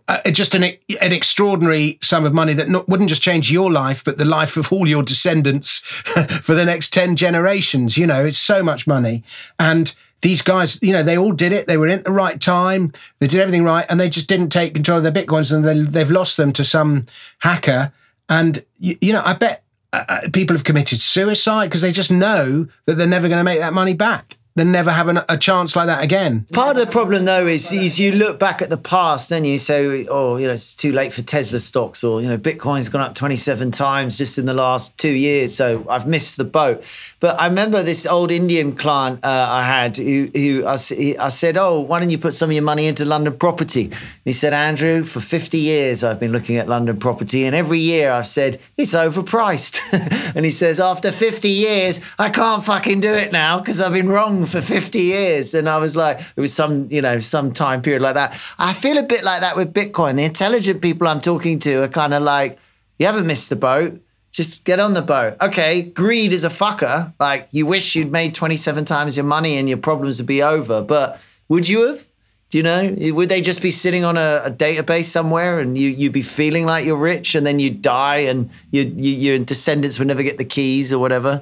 uh, 0.07 0.29
just 0.31 0.55
an, 0.55 0.63
an 0.63 1.12
extraordinary 1.12 1.98
sum 2.01 2.25
of 2.25 2.33
money 2.33 2.53
that 2.53 2.69
not, 2.69 2.88
wouldn't 2.88 3.10
just 3.10 3.21
change 3.21 3.51
your 3.51 3.71
life, 3.71 4.03
but 4.03 4.17
the 4.17 4.25
life 4.25 4.57
of 4.57 4.71
all 4.71 4.88
your 4.88 5.03
descendants 5.03 5.79
for 6.41 6.55
the 6.55 6.65
next 6.65 6.93
10 6.93 7.15
generations. 7.15 7.98
You 7.98 8.07
know, 8.07 8.25
it's 8.25 8.38
so 8.38 8.63
much 8.63 8.88
money. 8.88 9.24
And 9.60 9.93
these 10.21 10.41
guys, 10.41 10.81
you 10.81 10.93
know, 10.93 11.03
they 11.03 11.17
all 11.17 11.31
did 11.31 11.51
it. 11.51 11.67
They 11.67 11.77
were 11.77 11.88
in 11.88 12.00
at 12.00 12.05
the 12.05 12.12
right 12.12 12.39
time. 12.39 12.93
They 13.19 13.27
did 13.27 13.39
everything 13.39 13.63
right, 13.63 13.86
and 13.89 14.00
they 14.00 14.10
just 14.10 14.29
didn't 14.29 14.50
take 14.50 14.74
control 14.74 15.00
of 15.00 15.03
their 15.03 15.12
bitcoins, 15.12 15.53
and 15.53 15.67
they, 15.67 15.81
they've 15.81 16.12
lost 16.12 16.38
them 16.38 16.53
to 16.53 16.63
some 16.63 17.07
hacker. 17.39 17.91
And 18.29 18.63
you, 18.79 18.98
you 19.01 19.13
know, 19.13 19.24
I 19.25 19.33
bet 19.33 19.63
uh, 19.91 20.05
uh 20.07 20.21
people 20.31 20.55
have 20.55 20.63
committed 20.63 21.01
suicide 21.01 21.67
because 21.67 21.81
they 21.81 21.91
just 21.91 22.12
know 22.12 22.67
that 22.86 22.95
they're 22.95 23.07
never 23.07 23.27
going 23.27 23.39
to 23.39 23.43
make 23.43 23.60
that 23.60 23.74
money 23.74 23.93
back 23.93 24.38
then 24.55 24.72
never 24.72 24.91
have 24.91 25.08
an, 25.08 25.22
a 25.29 25.38
chance 25.38 25.75
like 25.75 25.88
that 25.88 26.03
again. 26.03 26.46
Part 26.51 26.77
of 26.77 26.86
the 26.86 26.91
problem, 26.91 27.25
though, 27.25 27.48
is, 27.48 27.72
is 27.72 28.00
you 28.00 28.12
look 28.12 28.38
back 28.38 28.62
at 28.62 28.70
the 28.70 28.77
past 28.77 29.31
and 29.31 29.48
you 29.48 29.58
say, 29.58 30.05
oh, 30.08 30.36
you 30.38 30.48
know, 30.48 30.53
it's 30.53 30.75
too 30.75 30.91
late 30.91 31.13
for 31.13 31.22
Tesla 31.22 31.60
stocks, 31.60 32.03
or, 32.03 32.22
you 32.22 32.27
know, 32.27 32.38
Bitcoin's 32.38 32.89
gone 32.89 33.01
up 33.01 33.15
27 33.15 33.72
times 33.72 34.17
just 34.17 34.38
in 34.38 34.46
the 34.46 34.53
last 34.53 34.98
two 34.98 35.12
years. 35.12 35.55
So 35.55 35.86
I've 35.89 36.05
missed 36.05 36.36
the 36.36 36.43
boat. 36.43 36.84
But 37.22 37.39
I 37.39 37.48
remember 37.48 37.81
this 37.81 38.05
old 38.05 38.29
Indian 38.29 38.75
client 38.75 39.24
uh, 39.24 39.48
I 39.50 39.63
had 39.63 39.96
who, 39.98 40.29
who 40.34 40.65
I, 40.65 40.74
I, 40.74 41.29
said, 41.29 41.55
oh, 41.55 41.79
why 41.79 42.00
don't 42.00 42.10
you 42.10 42.17
put 42.17 42.34
some 42.34 42.50
of 42.50 42.53
your 42.53 42.63
money 42.63 42.88
into 42.88 43.05
London 43.05 43.38
property? 43.38 43.86
And 43.86 43.96
he 44.25 44.34
said, 44.34 44.53
Andrew, 44.53 45.03
for 45.03 45.22
50 45.22 45.58
years 45.58 46.03
I've 46.03 46.20
been 46.20 46.31
looking 46.31 46.58
at 46.58 46.67
London 46.67 47.00
property, 47.00 47.46
and 47.46 47.55
every 47.55 47.79
year 47.79 48.12
I've 48.12 48.27
said, 48.27 48.60
it's 48.75 48.93
overpriced. 48.93 49.79
and 50.36 50.43
he 50.43 50.51
says, 50.51 50.79
after 50.79 51.12
50 51.12 51.48
years, 51.48 52.01
I 52.20 52.29
can't 52.29 52.63
fucking 52.63 53.00
do 53.00 53.13
it 53.13 53.31
now 53.31 53.60
because 53.60 53.79
I've 53.79 53.93
been 53.93 54.10
wrong 54.10 54.46
for 54.51 54.62
50 54.62 55.00
years. 55.00 55.53
And 55.53 55.67
I 55.67 55.77
was 55.77 55.96
like, 55.96 56.20
it 56.20 56.41
was 56.41 56.53
some, 56.53 56.88
you 56.89 57.01
know, 57.01 57.20
some 57.20 57.53
time 57.53 57.81
period 57.81 58.01
like 58.01 58.15
that. 58.15 58.39
I 58.60 58.74
feel 58.74 58.98
a 58.98 59.03
bit 59.03 59.24
like 59.24 59.41
that 59.41 59.55
with 59.55 59.74
Bitcoin. 59.74 60.15
The 60.17 60.24
intelligent 60.24 60.81
people 60.81 61.08
I'm 61.08 61.22
talking 61.22 61.60
to 61.60 61.84
are 61.84 61.88
kind 61.88 62.13
of 62.13 62.24
like, 62.24 62.60
you 63.00 63.05
haven't 63.05 63.25
missed 63.25 63.50
the 63.50 63.55
boat. 63.55 64.00
Just 64.31 64.63
get 64.63 64.79
on 64.79 64.93
the 64.93 65.01
boat. 65.01 65.36
Okay, 65.41 65.81
greed 65.81 66.31
is 66.31 66.43
a 66.43 66.50
fucker. 66.50 67.13
Like 67.20 67.48
you 67.51 67.65
wish 67.65 67.96
you'd 67.96 68.12
made 68.12 68.36
27 68.36 68.86
times 68.86 69.17
your 69.17 69.25
money 69.25 69.58
and 69.58 69.67
your 69.67 69.77
problems 69.77 70.20
would 70.20 70.27
be 70.27 70.41
over. 70.41 70.81
But 70.81 71.20
would 71.50 71.67
you 71.67 71.88
have? 71.88 72.05
Do 72.50 72.58
you 72.58 72.63
know? 72.63 72.96
Would 73.13 73.29
they 73.29 73.41
just 73.41 73.62
be 73.62 73.72
sitting 73.72 74.03
on 74.03 74.17
a, 74.17 74.41
a, 74.46 74.51
database 74.51 75.05
somewhere 75.05 75.60
and 75.60 75.77
you 75.77 75.89
you'd 75.89 76.12
be 76.12 76.22
feeling 76.22 76.65
like 76.65 76.86
you're 76.86 76.98
rich 76.98 77.34
and 77.34 77.48
then 77.48 77.60
you 77.60 77.70
die 77.70 78.17
and 78.17 78.50
you, 78.72 78.84
you, 78.84 79.12
your 79.12 79.38
descendants 79.39 80.00
would 80.00 80.10
never 80.10 80.22
get 80.22 80.38
the 80.38 80.46
keys 80.46 80.91
or 80.91 81.00
whatever? 81.00 81.41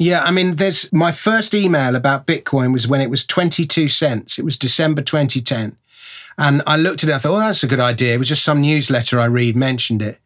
Yeah, 0.00 0.22
I 0.22 0.30
mean, 0.30 0.56
there's 0.56 0.90
my 0.94 1.12
first 1.12 1.52
email 1.52 1.94
about 1.94 2.26
Bitcoin 2.26 2.72
was 2.72 2.88
when 2.88 3.02
it 3.02 3.10
was 3.10 3.26
22 3.26 3.88
cents. 3.88 4.38
It 4.38 4.46
was 4.46 4.56
December 4.56 5.02
2010. 5.02 5.76
And 6.38 6.62
I 6.66 6.78
looked 6.78 7.04
at 7.04 7.10
it, 7.10 7.12
I 7.12 7.18
thought, 7.18 7.36
oh, 7.36 7.40
that's 7.40 7.62
a 7.62 7.66
good 7.66 7.80
idea. 7.80 8.14
It 8.14 8.18
was 8.18 8.30
just 8.30 8.42
some 8.42 8.62
newsletter 8.62 9.20
I 9.20 9.26
read 9.26 9.56
mentioned 9.56 10.00
it. 10.00 10.18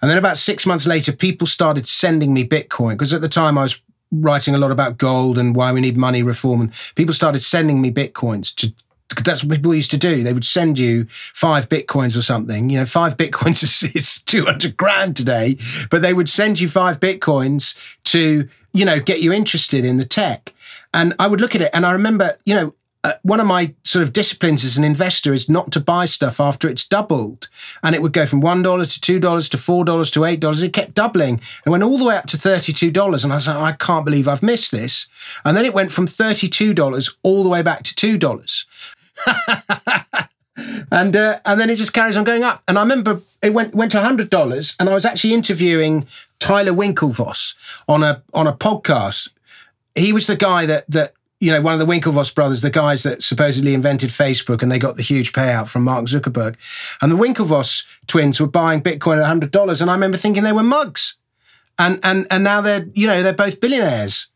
And 0.00 0.08
then 0.08 0.16
about 0.16 0.38
six 0.38 0.64
months 0.64 0.86
later, 0.86 1.10
people 1.10 1.48
started 1.48 1.88
sending 1.88 2.32
me 2.32 2.46
Bitcoin 2.46 2.92
because 2.92 3.12
at 3.12 3.20
the 3.20 3.28
time 3.28 3.58
I 3.58 3.64
was 3.64 3.82
writing 4.12 4.54
a 4.54 4.58
lot 4.58 4.70
about 4.70 4.96
gold 4.96 5.38
and 5.38 5.56
why 5.56 5.72
we 5.72 5.80
need 5.80 5.96
money 5.96 6.22
reform. 6.22 6.60
And 6.60 6.72
people 6.94 7.12
started 7.12 7.40
sending 7.40 7.80
me 7.80 7.90
Bitcoins 7.90 8.54
to, 8.56 8.72
that's 9.24 9.42
what 9.42 9.56
people 9.56 9.74
used 9.74 9.90
to 9.90 9.98
do. 9.98 10.22
They 10.22 10.34
would 10.34 10.44
send 10.44 10.78
you 10.78 11.06
five 11.34 11.68
bitcoins 11.68 12.16
or 12.16 12.22
something. 12.22 12.70
You 12.70 12.78
know, 12.78 12.86
five 12.86 13.16
bitcoins 13.16 13.64
is, 13.64 13.82
is 13.92 14.22
200 14.22 14.76
grand 14.76 15.16
today, 15.16 15.56
but 15.90 16.00
they 16.00 16.14
would 16.14 16.28
send 16.28 16.60
you 16.60 16.68
five 16.68 17.00
bitcoins 17.00 17.76
to 18.04 18.48
you 18.76 18.84
know, 18.84 19.00
get 19.00 19.20
you 19.20 19.32
interested 19.32 19.84
in 19.84 19.96
the 19.96 20.04
tech. 20.04 20.52
And 20.92 21.14
I 21.18 21.26
would 21.26 21.40
look 21.40 21.54
at 21.54 21.62
it 21.62 21.70
and 21.72 21.84
I 21.84 21.92
remember, 21.92 22.36
you 22.44 22.54
know, 22.54 22.74
uh, 23.04 23.12
one 23.22 23.38
of 23.38 23.46
my 23.46 23.72
sort 23.84 24.02
of 24.02 24.12
disciplines 24.12 24.64
as 24.64 24.76
an 24.76 24.82
investor 24.82 25.32
is 25.32 25.48
not 25.48 25.70
to 25.70 25.78
buy 25.78 26.06
stuff 26.06 26.40
after 26.40 26.68
it's 26.68 26.88
doubled. 26.88 27.48
And 27.82 27.94
it 27.94 28.02
would 28.02 28.12
go 28.12 28.26
from 28.26 28.42
$1 28.42 29.00
to 29.00 29.20
$2 29.20 29.50
to 29.50 29.56
$4 29.56 30.12
to 30.12 30.20
$8. 30.20 30.62
It 30.62 30.72
kept 30.72 30.94
doubling. 30.94 31.40
and 31.64 31.70
went 31.70 31.84
all 31.84 31.98
the 31.98 32.04
way 32.04 32.16
up 32.16 32.26
to 32.26 32.36
$32. 32.36 33.22
And 33.22 33.32
I 33.32 33.36
was 33.36 33.46
like, 33.46 33.56
I 33.56 33.72
can't 33.72 34.04
believe 34.04 34.26
I've 34.26 34.42
missed 34.42 34.72
this. 34.72 35.06
And 35.44 35.56
then 35.56 35.64
it 35.64 35.74
went 35.74 35.92
from 35.92 36.06
$32 36.06 37.14
all 37.22 37.44
the 37.44 37.48
way 37.48 37.62
back 37.62 37.84
to 37.84 37.94
$2. 37.94 38.64
and 40.90 41.16
uh, 41.16 41.40
and 41.44 41.60
then 41.60 41.70
it 41.70 41.76
just 41.76 41.92
carries 41.92 42.16
on 42.16 42.24
going 42.24 42.42
up. 42.42 42.62
And 42.66 42.78
I 42.78 42.82
remember 42.82 43.20
it 43.42 43.52
went 43.52 43.74
went 43.74 43.92
to 43.92 44.00
hundred 44.00 44.30
dollars, 44.30 44.74
and 44.78 44.88
I 44.88 44.94
was 44.94 45.04
actually 45.04 45.34
interviewing 45.34 46.06
Tyler 46.38 46.72
Winklevoss 46.72 47.54
on 47.88 48.02
a 48.02 48.22
on 48.32 48.46
a 48.46 48.52
podcast. 48.52 49.30
He 49.94 50.12
was 50.12 50.26
the 50.26 50.36
guy 50.36 50.66
that 50.66 50.90
that 50.90 51.14
you 51.40 51.52
know 51.52 51.60
one 51.60 51.74
of 51.74 51.80
the 51.80 51.86
Winklevoss 51.86 52.34
brothers, 52.34 52.62
the 52.62 52.70
guys 52.70 53.02
that 53.02 53.22
supposedly 53.22 53.74
invented 53.74 54.10
Facebook, 54.10 54.62
and 54.62 54.72
they 54.72 54.78
got 54.78 54.96
the 54.96 55.02
huge 55.02 55.32
payout 55.32 55.68
from 55.68 55.84
Mark 55.84 56.06
Zuckerberg. 56.06 56.56
And 57.02 57.12
the 57.12 57.16
Winklevoss 57.16 57.86
twins 58.06 58.40
were 58.40 58.46
buying 58.46 58.82
Bitcoin 58.82 59.18
at 59.18 59.26
hundred 59.26 59.50
dollars, 59.50 59.80
and 59.80 59.90
I 59.90 59.94
remember 59.94 60.16
thinking 60.16 60.42
they 60.42 60.52
were 60.52 60.62
mugs. 60.62 61.18
And 61.78 62.00
and 62.02 62.26
and 62.30 62.42
now 62.42 62.62
they're 62.62 62.86
you 62.94 63.06
know 63.06 63.22
they're 63.22 63.34
both 63.34 63.60
billionaires 63.60 64.28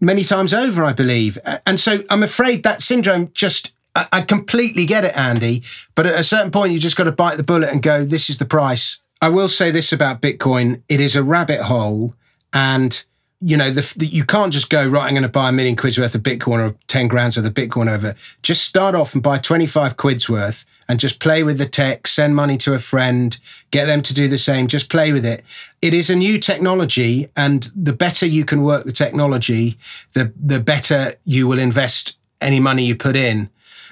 many 0.00 0.22
times 0.22 0.54
over, 0.54 0.84
I 0.84 0.92
believe. 0.92 1.38
And 1.66 1.80
so 1.80 2.04
I'm 2.08 2.22
afraid 2.22 2.62
that 2.62 2.82
syndrome 2.82 3.30
just 3.34 3.72
I, 4.12 4.22
completely 4.22 4.86
get 4.86 5.04
it, 5.04 5.16
Andy. 5.16 5.62
But 5.94 6.06
at 6.06 6.18
a 6.18 6.24
certain 6.24 6.50
point, 6.50 6.72
you 6.72 6.78
just 6.78 6.96
got 6.96 7.04
to 7.04 7.12
bite 7.12 7.36
the 7.36 7.42
bullet 7.42 7.70
and 7.70 7.82
go, 7.82 8.04
this 8.04 8.28
is 8.30 8.38
the 8.38 8.44
price. 8.44 9.00
I 9.20 9.28
will 9.30 9.48
say 9.48 9.70
this 9.70 9.92
about 9.92 10.22
Bitcoin 10.22 10.82
it 10.88 11.00
is 11.00 11.16
a 11.16 11.22
rabbit 11.22 11.62
hole. 11.62 12.14
And, 12.52 13.04
you 13.40 13.56
know, 13.56 13.70
the, 13.70 13.94
the, 13.96 14.06
you 14.06 14.24
can't 14.24 14.52
just 14.52 14.70
go, 14.70 14.86
right, 14.86 15.06
I'm 15.06 15.14
going 15.14 15.22
to 15.22 15.28
buy 15.28 15.48
a 15.48 15.52
million 15.52 15.76
quid's 15.76 15.98
worth 15.98 16.14
of 16.14 16.22
Bitcoin 16.22 16.70
or 16.70 16.76
10 16.86 17.08
grand's 17.08 17.36
worth 17.36 17.46
of 17.46 17.54
Bitcoin 17.54 17.88
over. 17.88 18.14
Just 18.42 18.64
start 18.64 18.94
off 18.94 19.14
and 19.14 19.22
buy 19.22 19.38
25 19.38 19.96
quid's 19.96 20.28
worth 20.28 20.64
and 20.88 20.98
just 20.98 21.20
play 21.20 21.42
with 21.42 21.58
the 21.58 21.68
tech, 21.68 22.06
send 22.06 22.34
money 22.34 22.56
to 22.58 22.72
a 22.72 22.78
friend, 22.78 23.38
get 23.70 23.84
them 23.84 24.00
to 24.02 24.14
do 24.14 24.26
the 24.26 24.38
same, 24.38 24.66
just 24.66 24.88
play 24.88 25.12
with 25.12 25.24
it. 25.26 25.44
It 25.82 25.92
is 25.92 26.08
a 26.08 26.16
new 26.16 26.38
technology, 26.38 27.28
and 27.36 27.70
the 27.76 27.92
better 27.92 28.24
you 28.24 28.44
can 28.44 28.62
work 28.62 28.84
the 28.84 28.92
technology, 28.92 29.78
the 30.14 30.32
the 30.34 30.60
better 30.60 31.14
you 31.24 31.46
will 31.46 31.58
invest 31.58 32.16
any 32.40 32.58
money 32.58 32.84
you 32.84 32.96
put 32.96 33.16
in. 33.16 33.50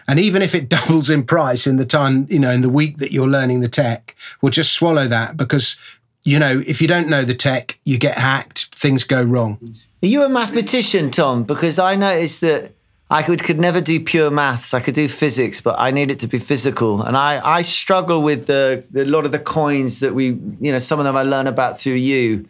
And 0.09 0.19
even 0.19 0.43
if 0.43 0.55
it 0.55 0.69
doubles 0.77 1.11
in 1.11 1.25
price 1.25 1.67
in 1.67 1.77
the 1.77 1.85
time, 1.85 2.27
you 2.31 2.39
know, 2.39 2.51
in 2.51 2.61
the 2.61 2.69
week 2.69 2.99
that 2.99 3.13
you're 3.13 3.29
learning 3.29 3.61
the 3.61 3.69
tech, 3.69 4.15
well, 4.41 4.51
just 4.51 4.73
swallow 4.73 5.07
that 5.09 5.37
because, 5.37 5.79
you 6.25 6.39
know, 6.39 6.63
if 6.67 6.81
you 6.81 6.89
don't 6.89 7.09
know 7.09 7.23
the 7.23 7.35
tech, 7.35 7.79
you 7.85 7.99
get 7.99 8.19
hacked, 8.19 8.75
things 8.75 9.05
go 9.05 9.23
wrong. 9.23 9.75
Are 10.03 10.07
you 10.07 10.25
a 10.25 10.29
mathematician, 10.29 11.11
Tom? 11.11 11.45
Because 11.45 11.79
I 11.79 11.97
noticed 11.97 12.41
that 12.43 12.73
I 13.09 13.23
could, 13.23 13.45
could 13.45 13.61
never 13.61 13.81
do 13.81 14.01
pure 14.01 14.31
maths. 14.31 14.75
I 14.75 14.81
could 14.81 14.95
do 14.95 15.07
physics, 15.07 15.61
but 15.61 15.77
I 15.79 15.93
need 15.93 16.11
it 16.11 16.19
to 16.21 16.27
be 16.27 16.39
physical. 16.39 17.03
And 17.03 17.17
I, 17.17 17.41
I 17.45 17.63
struggle 17.63 18.23
with 18.23 18.47
the, 18.47 18.85
a 18.97 19.05
lot 19.05 19.27
of 19.27 19.33
the 19.33 19.39
coins 19.39 20.01
that 20.01 20.15
we, 20.15 20.27
you 20.61 20.73
know, 20.73 20.79
some 20.79 20.99
of 20.99 21.05
them 21.05 21.17
I 21.17 21.23
learn 21.23 21.47
about 21.47 21.79
through 21.79 21.95
you. 21.95 22.49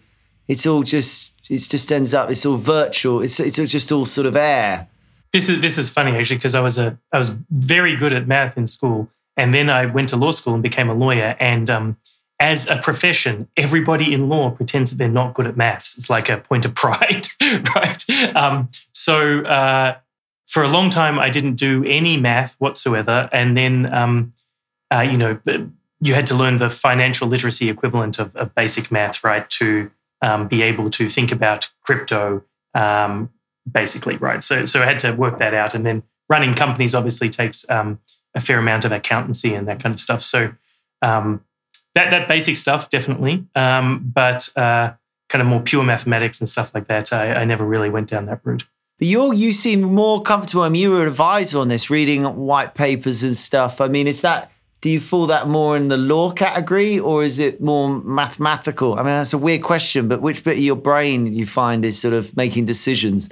It's 0.49 0.65
all 0.65 0.83
just, 0.83 1.33
it 1.51 1.59
just 1.59 1.93
ends 1.93 2.15
up, 2.15 2.31
it's 2.31 2.47
all 2.47 2.57
virtual. 2.57 3.23
It's, 3.23 3.39
it's 3.39 3.57
just 3.57 3.93
all 3.93 4.07
sort 4.07 4.27
of 4.27 4.35
air. 4.35 4.89
This 5.33 5.49
is 5.49 5.61
this 5.61 5.79
is 5.79 5.91
funny 5.91 6.17
actually 6.17 6.37
because 6.37 6.55
I 6.55 6.61
was 6.61 6.79
a 6.79 6.99
I 7.13 7.19
was 7.19 7.31
very 7.51 7.97
good 7.97 8.13
at 8.13 8.27
math 8.27 8.57
in 8.57 8.67
school, 8.67 9.09
and 9.37 9.53
then 9.53 9.69
I 9.69 9.87
went 9.87 10.09
to 10.11 10.17
law 10.17 10.33
school 10.33 10.55
and 10.55 10.63
became 10.63 10.89
a 10.89 10.95
lawyer. 10.95 11.37
And 11.39 11.69
um, 11.69 11.97
as 12.39 12.69
a 12.71 12.77
profession, 12.77 13.49
everybody 13.57 14.13
in 14.13 14.29
law 14.29 14.51
pretends 14.51 14.91
that 14.91 14.97
they're 14.97 15.09
not 15.09 15.35
good 15.35 15.47
at 15.47 15.57
maths. 15.57 15.97
It's 15.97 16.11
like 16.11 16.29
a 16.29 16.39
point 16.39 16.65
of 16.65 16.75
pride, 16.83 17.27
right? 17.75 18.05
Um, 18.35 18.69
so 18.93 19.45
uh, 19.45 19.97
for 20.47 20.63
a 20.63 20.69
long 20.69 20.91
time, 20.91 21.19
I 21.19 21.31
didn't 21.31 21.57
do 21.57 21.85
any 21.85 22.17
math 22.17 22.55
whatsoever, 22.59 23.29
and 23.33 23.57
then 23.57 23.93
um, 23.93 24.33
uh, 24.93 25.01
you 25.01 25.19
know 25.19 25.39
you 26.01 26.15
had 26.15 26.27
to 26.27 26.35
learn 26.35 26.59
the 26.59 26.71
financial 26.71 27.27
literacy 27.27 27.69
equivalent 27.69 28.19
of, 28.19 28.35
of 28.37 28.55
basic 28.55 28.91
math, 28.91 29.25
right, 29.25 29.49
to 29.51 29.91
um, 30.23 30.49
be 30.49 30.63
able 30.63 30.91
to 30.91 31.09
think 31.09 31.33
about 31.33 31.71
crypto, 31.83 32.45
um, 32.75 33.31
basically, 33.71 34.17
right? 34.17 34.43
So, 34.43 34.65
so 34.65 34.83
I 34.83 34.87
had 34.87 34.99
to 35.01 35.13
work 35.13 35.39
that 35.39 35.55
out. 35.55 35.75
And 35.75 35.85
then 35.85 36.03
running 36.29 36.55
companies 36.55 36.95
obviously 36.95 37.29
takes 37.29 37.69
um, 37.71 38.01
a 38.35 38.41
fair 38.41 38.59
amount 38.59 38.85
of 38.85 38.93
accountancy 38.93 39.55
and 39.55 39.67
that 39.69 39.83
kind 39.83 39.95
of 39.95 40.01
stuff. 40.01 40.23
So 40.23 40.53
um, 41.03 41.43
that 41.95 42.11
that 42.11 42.29
basic 42.29 42.57
stuff 42.57 42.91
definitely, 42.91 43.45
um, 43.55 44.13
but 44.15 44.51
uh, 44.57 44.93
kind 45.29 45.43
of 45.43 45.49
more 45.49 45.61
pure 45.61 45.83
mathematics 45.83 46.41
and 46.41 46.49
stuff 46.49 46.75
like 46.75 46.89
that, 46.89 47.13
I, 47.13 47.35
I 47.35 47.45
never 47.45 47.65
really 47.65 47.91
went 47.91 48.09
down 48.09 48.27
that 48.27 48.41
route. 48.45 48.65
But 48.99 49.09
you 49.09 49.33
you 49.33 49.53
seem 49.53 49.83
more 49.83 50.23
comfortable. 50.23 50.63
I 50.63 50.69
mean, 50.69 50.83
you 50.83 50.91
were 50.91 51.03
an 51.03 51.09
advisor 51.09 51.59
on 51.59 51.69
this, 51.69 51.91
reading 51.91 52.25
white 52.25 52.75
papers 52.75 53.23
and 53.23 53.37
stuff. 53.37 53.81
I 53.81 53.89
mean, 53.89 54.07
is 54.07 54.21
that 54.23 54.51
do 54.81 54.91
you 54.91 55.01
fall 55.01 55.27
that 55.27 55.49
more 55.49 55.77
in 55.77 55.89
the 55.89 55.97
law 55.97 56.31
category 56.31 56.99
or 56.99 57.25
is 57.25 57.39
it 57.39 57.61
more 57.61 57.89
mathematical? 58.03 58.95
I 58.95 58.99
mean, 58.99 59.07
that's 59.07 59.33
a 59.33 59.39
weird 59.39 59.63
question, 59.63 60.07
but 60.07 60.21
which 60.21 60.45
bit 60.45 60.59
of 60.59 60.63
your 60.63 60.77
brain 60.77 61.33
you 61.33 61.47
find 61.47 61.85
is 61.85 61.99
sort 61.99 62.15
of 62.15 62.37
making 62.37 62.67
decisions? 62.67 63.29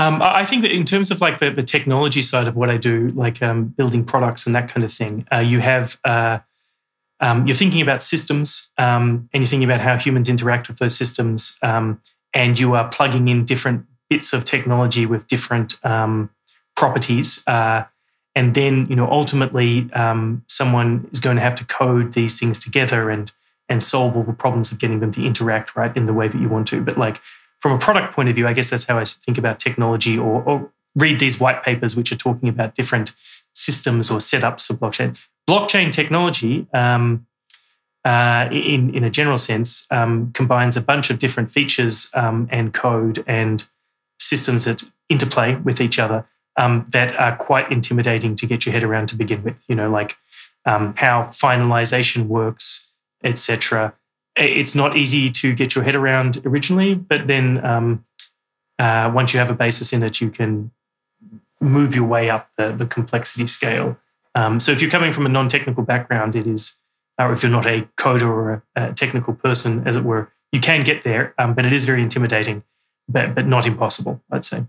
Um, 0.00 0.22
I 0.22 0.46
think 0.46 0.62
that 0.62 0.72
in 0.72 0.86
terms 0.86 1.10
of 1.10 1.20
like 1.20 1.40
the, 1.40 1.50
the, 1.50 1.62
technology 1.62 2.22
side 2.22 2.48
of 2.48 2.56
what 2.56 2.70
I 2.70 2.78
do, 2.78 3.10
like 3.10 3.42
um, 3.42 3.66
building 3.66 4.02
products 4.02 4.46
and 4.46 4.54
that 4.54 4.72
kind 4.72 4.82
of 4.82 4.90
thing, 4.90 5.26
uh, 5.30 5.40
you 5.40 5.60
have 5.60 5.98
uh, 6.06 6.38
um, 7.20 7.46
you're 7.46 7.54
thinking 7.54 7.82
about 7.82 8.02
systems 8.02 8.70
um, 8.78 9.28
and 9.34 9.42
you're 9.42 9.46
thinking 9.46 9.68
about 9.68 9.82
how 9.82 9.98
humans 9.98 10.30
interact 10.30 10.68
with 10.68 10.78
those 10.78 10.96
systems, 10.96 11.58
um, 11.62 12.00
and 12.32 12.58
you 12.58 12.74
are 12.74 12.88
plugging 12.88 13.28
in 13.28 13.44
different 13.44 13.84
bits 14.08 14.32
of 14.32 14.46
technology 14.46 15.04
with 15.04 15.26
different 15.26 15.74
um, 15.84 16.30
properties, 16.76 17.46
uh, 17.46 17.84
and 18.34 18.54
then 18.54 18.86
you 18.86 18.96
know 18.96 19.06
ultimately 19.06 19.90
someone 20.46 21.10
is 21.12 21.20
going 21.20 21.36
to 21.36 21.42
have 21.42 21.56
to 21.56 21.64
code 21.66 22.14
these 22.14 22.40
things 22.40 22.58
together 22.58 23.10
and 23.10 23.32
and 23.68 23.82
solve 23.82 24.16
all 24.16 24.22
the 24.22 24.32
problems 24.32 24.72
of 24.72 24.78
getting 24.78 25.00
them 25.00 25.12
to 25.12 25.24
interact 25.26 25.76
right 25.76 25.94
in 25.94 26.06
the 26.06 26.14
way 26.14 26.26
that 26.26 26.40
you 26.40 26.48
want 26.48 26.66
to. 26.68 26.80
But 26.80 26.96
like 26.96 27.20
from 27.60 27.72
a 27.72 27.78
product 27.78 28.14
point 28.14 28.28
of 28.28 28.34
view, 28.34 28.48
I 28.48 28.52
guess 28.52 28.70
that's 28.70 28.84
how 28.84 28.98
I 28.98 29.04
think 29.04 29.38
about 29.38 29.60
technology 29.60 30.18
or, 30.18 30.42
or 30.42 30.70
read 30.96 31.18
these 31.18 31.38
white 31.38 31.62
papers 31.62 31.94
which 31.94 32.10
are 32.10 32.16
talking 32.16 32.48
about 32.48 32.74
different 32.74 33.12
systems 33.54 34.10
or 34.10 34.18
setups 34.18 34.70
of 34.70 34.78
blockchain. 34.78 35.18
Blockchain 35.48 35.92
technology, 35.92 36.66
um, 36.72 37.26
uh, 38.04 38.48
in 38.50 38.94
in 38.94 39.04
a 39.04 39.10
general 39.10 39.38
sense, 39.38 39.86
um, 39.90 40.30
combines 40.32 40.76
a 40.76 40.80
bunch 40.80 41.10
of 41.10 41.18
different 41.18 41.50
features 41.50 42.10
um, 42.14 42.48
and 42.50 42.72
code 42.72 43.22
and 43.26 43.68
systems 44.18 44.64
that 44.64 44.82
interplay 45.08 45.56
with 45.56 45.80
each 45.80 45.98
other 45.98 46.26
um, 46.56 46.86
that 46.90 47.14
are 47.16 47.36
quite 47.36 47.70
intimidating 47.70 48.36
to 48.36 48.46
get 48.46 48.64
your 48.64 48.72
head 48.72 48.84
around 48.84 49.08
to 49.08 49.16
begin 49.16 49.42
with. 49.42 49.64
You 49.68 49.74
know, 49.74 49.90
like 49.90 50.16
um, 50.64 50.94
how 50.96 51.24
finalization 51.24 52.26
works, 52.26 52.90
etc. 53.22 53.94
It's 54.40 54.74
not 54.74 54.96
easy 54.96 55.28
to 55.30 55.54
get 55.54 55.74
your 55.74 55.84
head 55.84 55.94
around 55.94 56.40
originally, 56.46 56.94
but 56.94 57.26
then 57.26 57.64
um, 57.64 58.04
uh, 58.78 59.10
once 59.14 59.32
you 59.32 59.38
have 59.38 59.50
a 59.50 59.54
basis 59.54 59.92
in 59.92 60.02
it, 60.02 60.20
you 60.20 60.30
can 60.30 60.70
move 61.60 61.94
your 61.94 62.06
way 62.06 62.30
up 62.30 62.50
the, 62.56 62.72
the 62.72 62.86
complexity 62.86 63.46
scale. 63.46 63.98
Um, 64.34 64.58
so 64.58 64.72
if 64.72 64.80
you're 64.80 64.90
coming 64.90 65.12
from 65.12 65.26
a 65.26 65.28
non-technical 65.28 65.82
background, 65.84 66.34
it 66.34 66.46
is, 66.46 66.80
or 67.18 67.32
if 67.32 67.42
you're 67.42 67.52
not 67.52 67.66
a 67.66 67.86
coder 67.98 68.22
or 68.22 68.64
a, 68.76 68.90
a 68.90 68.94
technical 68.94 69.34
person, 69.34 69.86
as 69.86 69.96
it 69.96 70.04
were, 70.04 70.32
you 70.52 70.60
can 70.60 70.82
get 70.82 71.04
there, 71.04 71.34
um, 71.38 71.54
but 71.54 71.66
it 71.66 71.72
is 71.72 71.84
very 71.84 72.02
intimidating, 72.02 72.64
but 73.08 73.34
but 73.34 73.46
not 73.46 73.66
impossible, 73.66 74.20
I'd 74.30 74.44
say. 74.44 74.64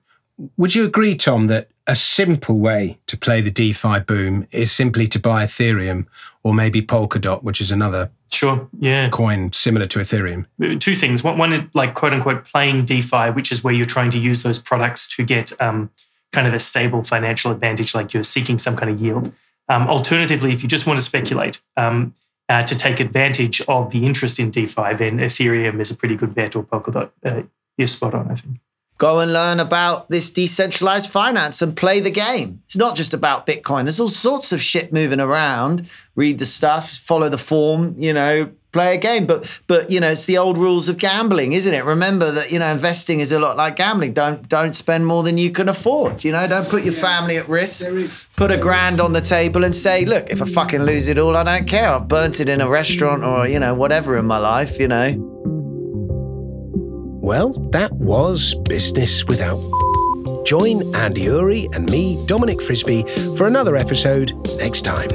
Would 0.58 0.76
you 0.76 0.86
agree, 0.86 1.16
Tom, 1.16 1.48
that 1.48 1.70
a 1.88 1.96
simple 1.96 2.60
way 2.60 2.98
to 3.08 3.18
play 3.18 3.42
the 3.42 3.52
DeFi 3.52 4.00
boom 4.00 4.48
is 4.52 4.72
simply 4.72 5.08
to 5.08 5.20
buy 5.20 5.46
Ethereum 5.46 6.06
or 6.44 6.54
maybe 6.54 6.82
Polkadot, 6.82 7.44
which 7.44 7.60
is 7.60 7.72
another 7.72 8.12
sure, 8.32 8.70
yeah, 8.80 9.10
coin 9.10 9.52
similar 9.52 9.88
to 9.88 10.00
Ethereum? 10.00 10.46
Two 10.80 10.96
things. 10.96 11.24
One, 11.24 11.38
one 11.38 11.70
like 11.74 11.94
quote 11.94 12.14
unquote 12.14 12.46
playing 12.46 12.86
DeFi, 12.86 13.32
which 13.32 13.52
is 13.52 13.64
where 13.64 13.74
you're 13.74 13.86
trying 13.86 14.12
to 14.12 14.20
use 14.20 14.44
those 14.44 14.60
products 14.60 15.14
to 15.16 15.24
get 15.24 15.52
um, 15.62 15.90
kind 16.32 16.48
of 16.48 16.54
a 16.54 16.60
stable 16.60 17.04
financial 17.04 17.52
advantage, 17.52 17.94
like 17.94 18.14
you're 18.14 18.24
seeking 18.24 18.58
some 18.58 18.76
kind 18.76 18.92
of 18.92 19.02
yield. 19.02 19.32
Um, 19.70 19.88
alternatively, 19.88 20.54
if 20.54 20.64
you 20.64 20.70
just 20.70 20.88
want 20.88 20.98
to 20.98 21.06
speculate 21.06 21.62
um, 21.78 22.16
uh, 22.50 22.64
to 22.64 22.76
take 22.76 23.00
advantage 23.00 23.62
of 23.68 23.92
the 23.92 24.06
interest 24.06 24.40
in 24.40 24.50
DeFi, 24.50 24.94
then 24.96 25.20
Ethereum 25.20 25.80
is 25.80 25.92
a 25.92 25.96
pretty 25.96 26.16
good 26.16 26.34
bet 26.34 26.56
or 26.56 26.64
Polkadot. 26.64 27.12
Uh, 27.26 27.44
you're 27.78 27.88
spot 27.88 28.14
on, 28.14 28.30
I 28.30 28.36
think 28.36 28.58
go 29.02 29.20
and 29.20 29.34
learn 29.34 29.60
about 29.60 30.08
this 30.10 30.30
decentralized 30.30 31.10
finance 31.10 31.60
and 31.60 31.76
play 31.76 32.00
the 32.00 32.12
game. 32.12 32.62
It's 32.68 32.78
not 32.78 32.96
just 32.96 33.16
about 33.16 33.48
Bitcoin. 33.48 33.86
There's 33.86 34.00
all 34.00 34.10
sorts 34.10 34.52
of 34.52 34.62
shit 34.62 34.94
moving 34.94 35.20
around. 35.20 35.90
Read 36.14 36.38
the 36.38 36.46
stuff, 36.46 36.88
follow 36.88 37.28
the 37.28 37.40
form, 37.40 37.96
you 37.98 38.14
know, 38.14 38.52
play 38.72 38.94
a 38.94 38.98
game. 39.00 39.26
But 39.26 39.50
but 39.66 39.90
you 39.90 40.00
know, 40.00 40.10
it's 40.10 40.26
the 40.26 40.38
old 40.38 40.60
rules 40.60 40.88
of 40.88 41.00
gambling, 41.00 41.54
isn't 41.54 41.74
it? 41.74 41.84
Remember 41.84 42.32
that, 42.32 42.52
you 42.52 42.60
know, 42.60 42.72
investing 42.72 43.22
is 43.22 43.32
a 43.32 43.40
lot 43.40 43.58
like 43.58 43.76
gambling. 43.76 44.14
Don't 44.14 44.48
don't 44.48 44.76
spend 44.76 45.08
more 45.08 45.24
than 45.24 45.40
you 45.40 45.50
can 45.50 45.68
afford. 45.68 46.24
You 46.24 46.34
know, 46.34 46.46
don't 46.48 46.70
put 46.70 46.84
your 46.84 46.94
yeah, 46.94 47.02
family 47.02 47.38
at 47.38 47.50
risk. 47.50 47.88
Put 48.36 48.52
a 48.52 48.58
grand 48.58 49.02
on 49.02 49.14
the 49.14 49.22
table 49.22 49.64
and 49.64 49.76
say, 49.76 50.06
look, 50.06 50.30
if 50.30 50.44
I 50.44 50.46
fucking 50.46 50.84
lose 50.84 51.08
it 51.08 51.18
all, 51.18 51.36
I 51.36 51.44
don't 51.44 51.68
care. 51.68 51.90
I've 51.90 52.08
burnt 52.08 52.40
it 52.40 52.50
in 52.50 52.62
a 52.62 52.70
restaurant 52.70 53.24
or, 53.24 53.48
you 53.48 53.58
know, 53.58 53.74
whatever 53.74 54.16
in 54.16 54.26
my 54.26 54.38
life, 54.38 54.80
you 54.80 54.88
know. 54.88 55.31
Well, 57.32 57.54
that 57.72 57.94
was 57.94 58.56
Business 58.56 59.26
Without. 59.26 59.62
Join 60.46 60.94
Andy 60.94 61.28
Ayrey 61.28 61.74
and 61.74 61.90
me, 61.90 62.20
Dominic 62.26 62.62
Frisby, 62.62 63.04
for 63.38 63.48
another 63.48 63.78
episode 63.78 64.34
next 64.58 64.82
time. 64.82 65.08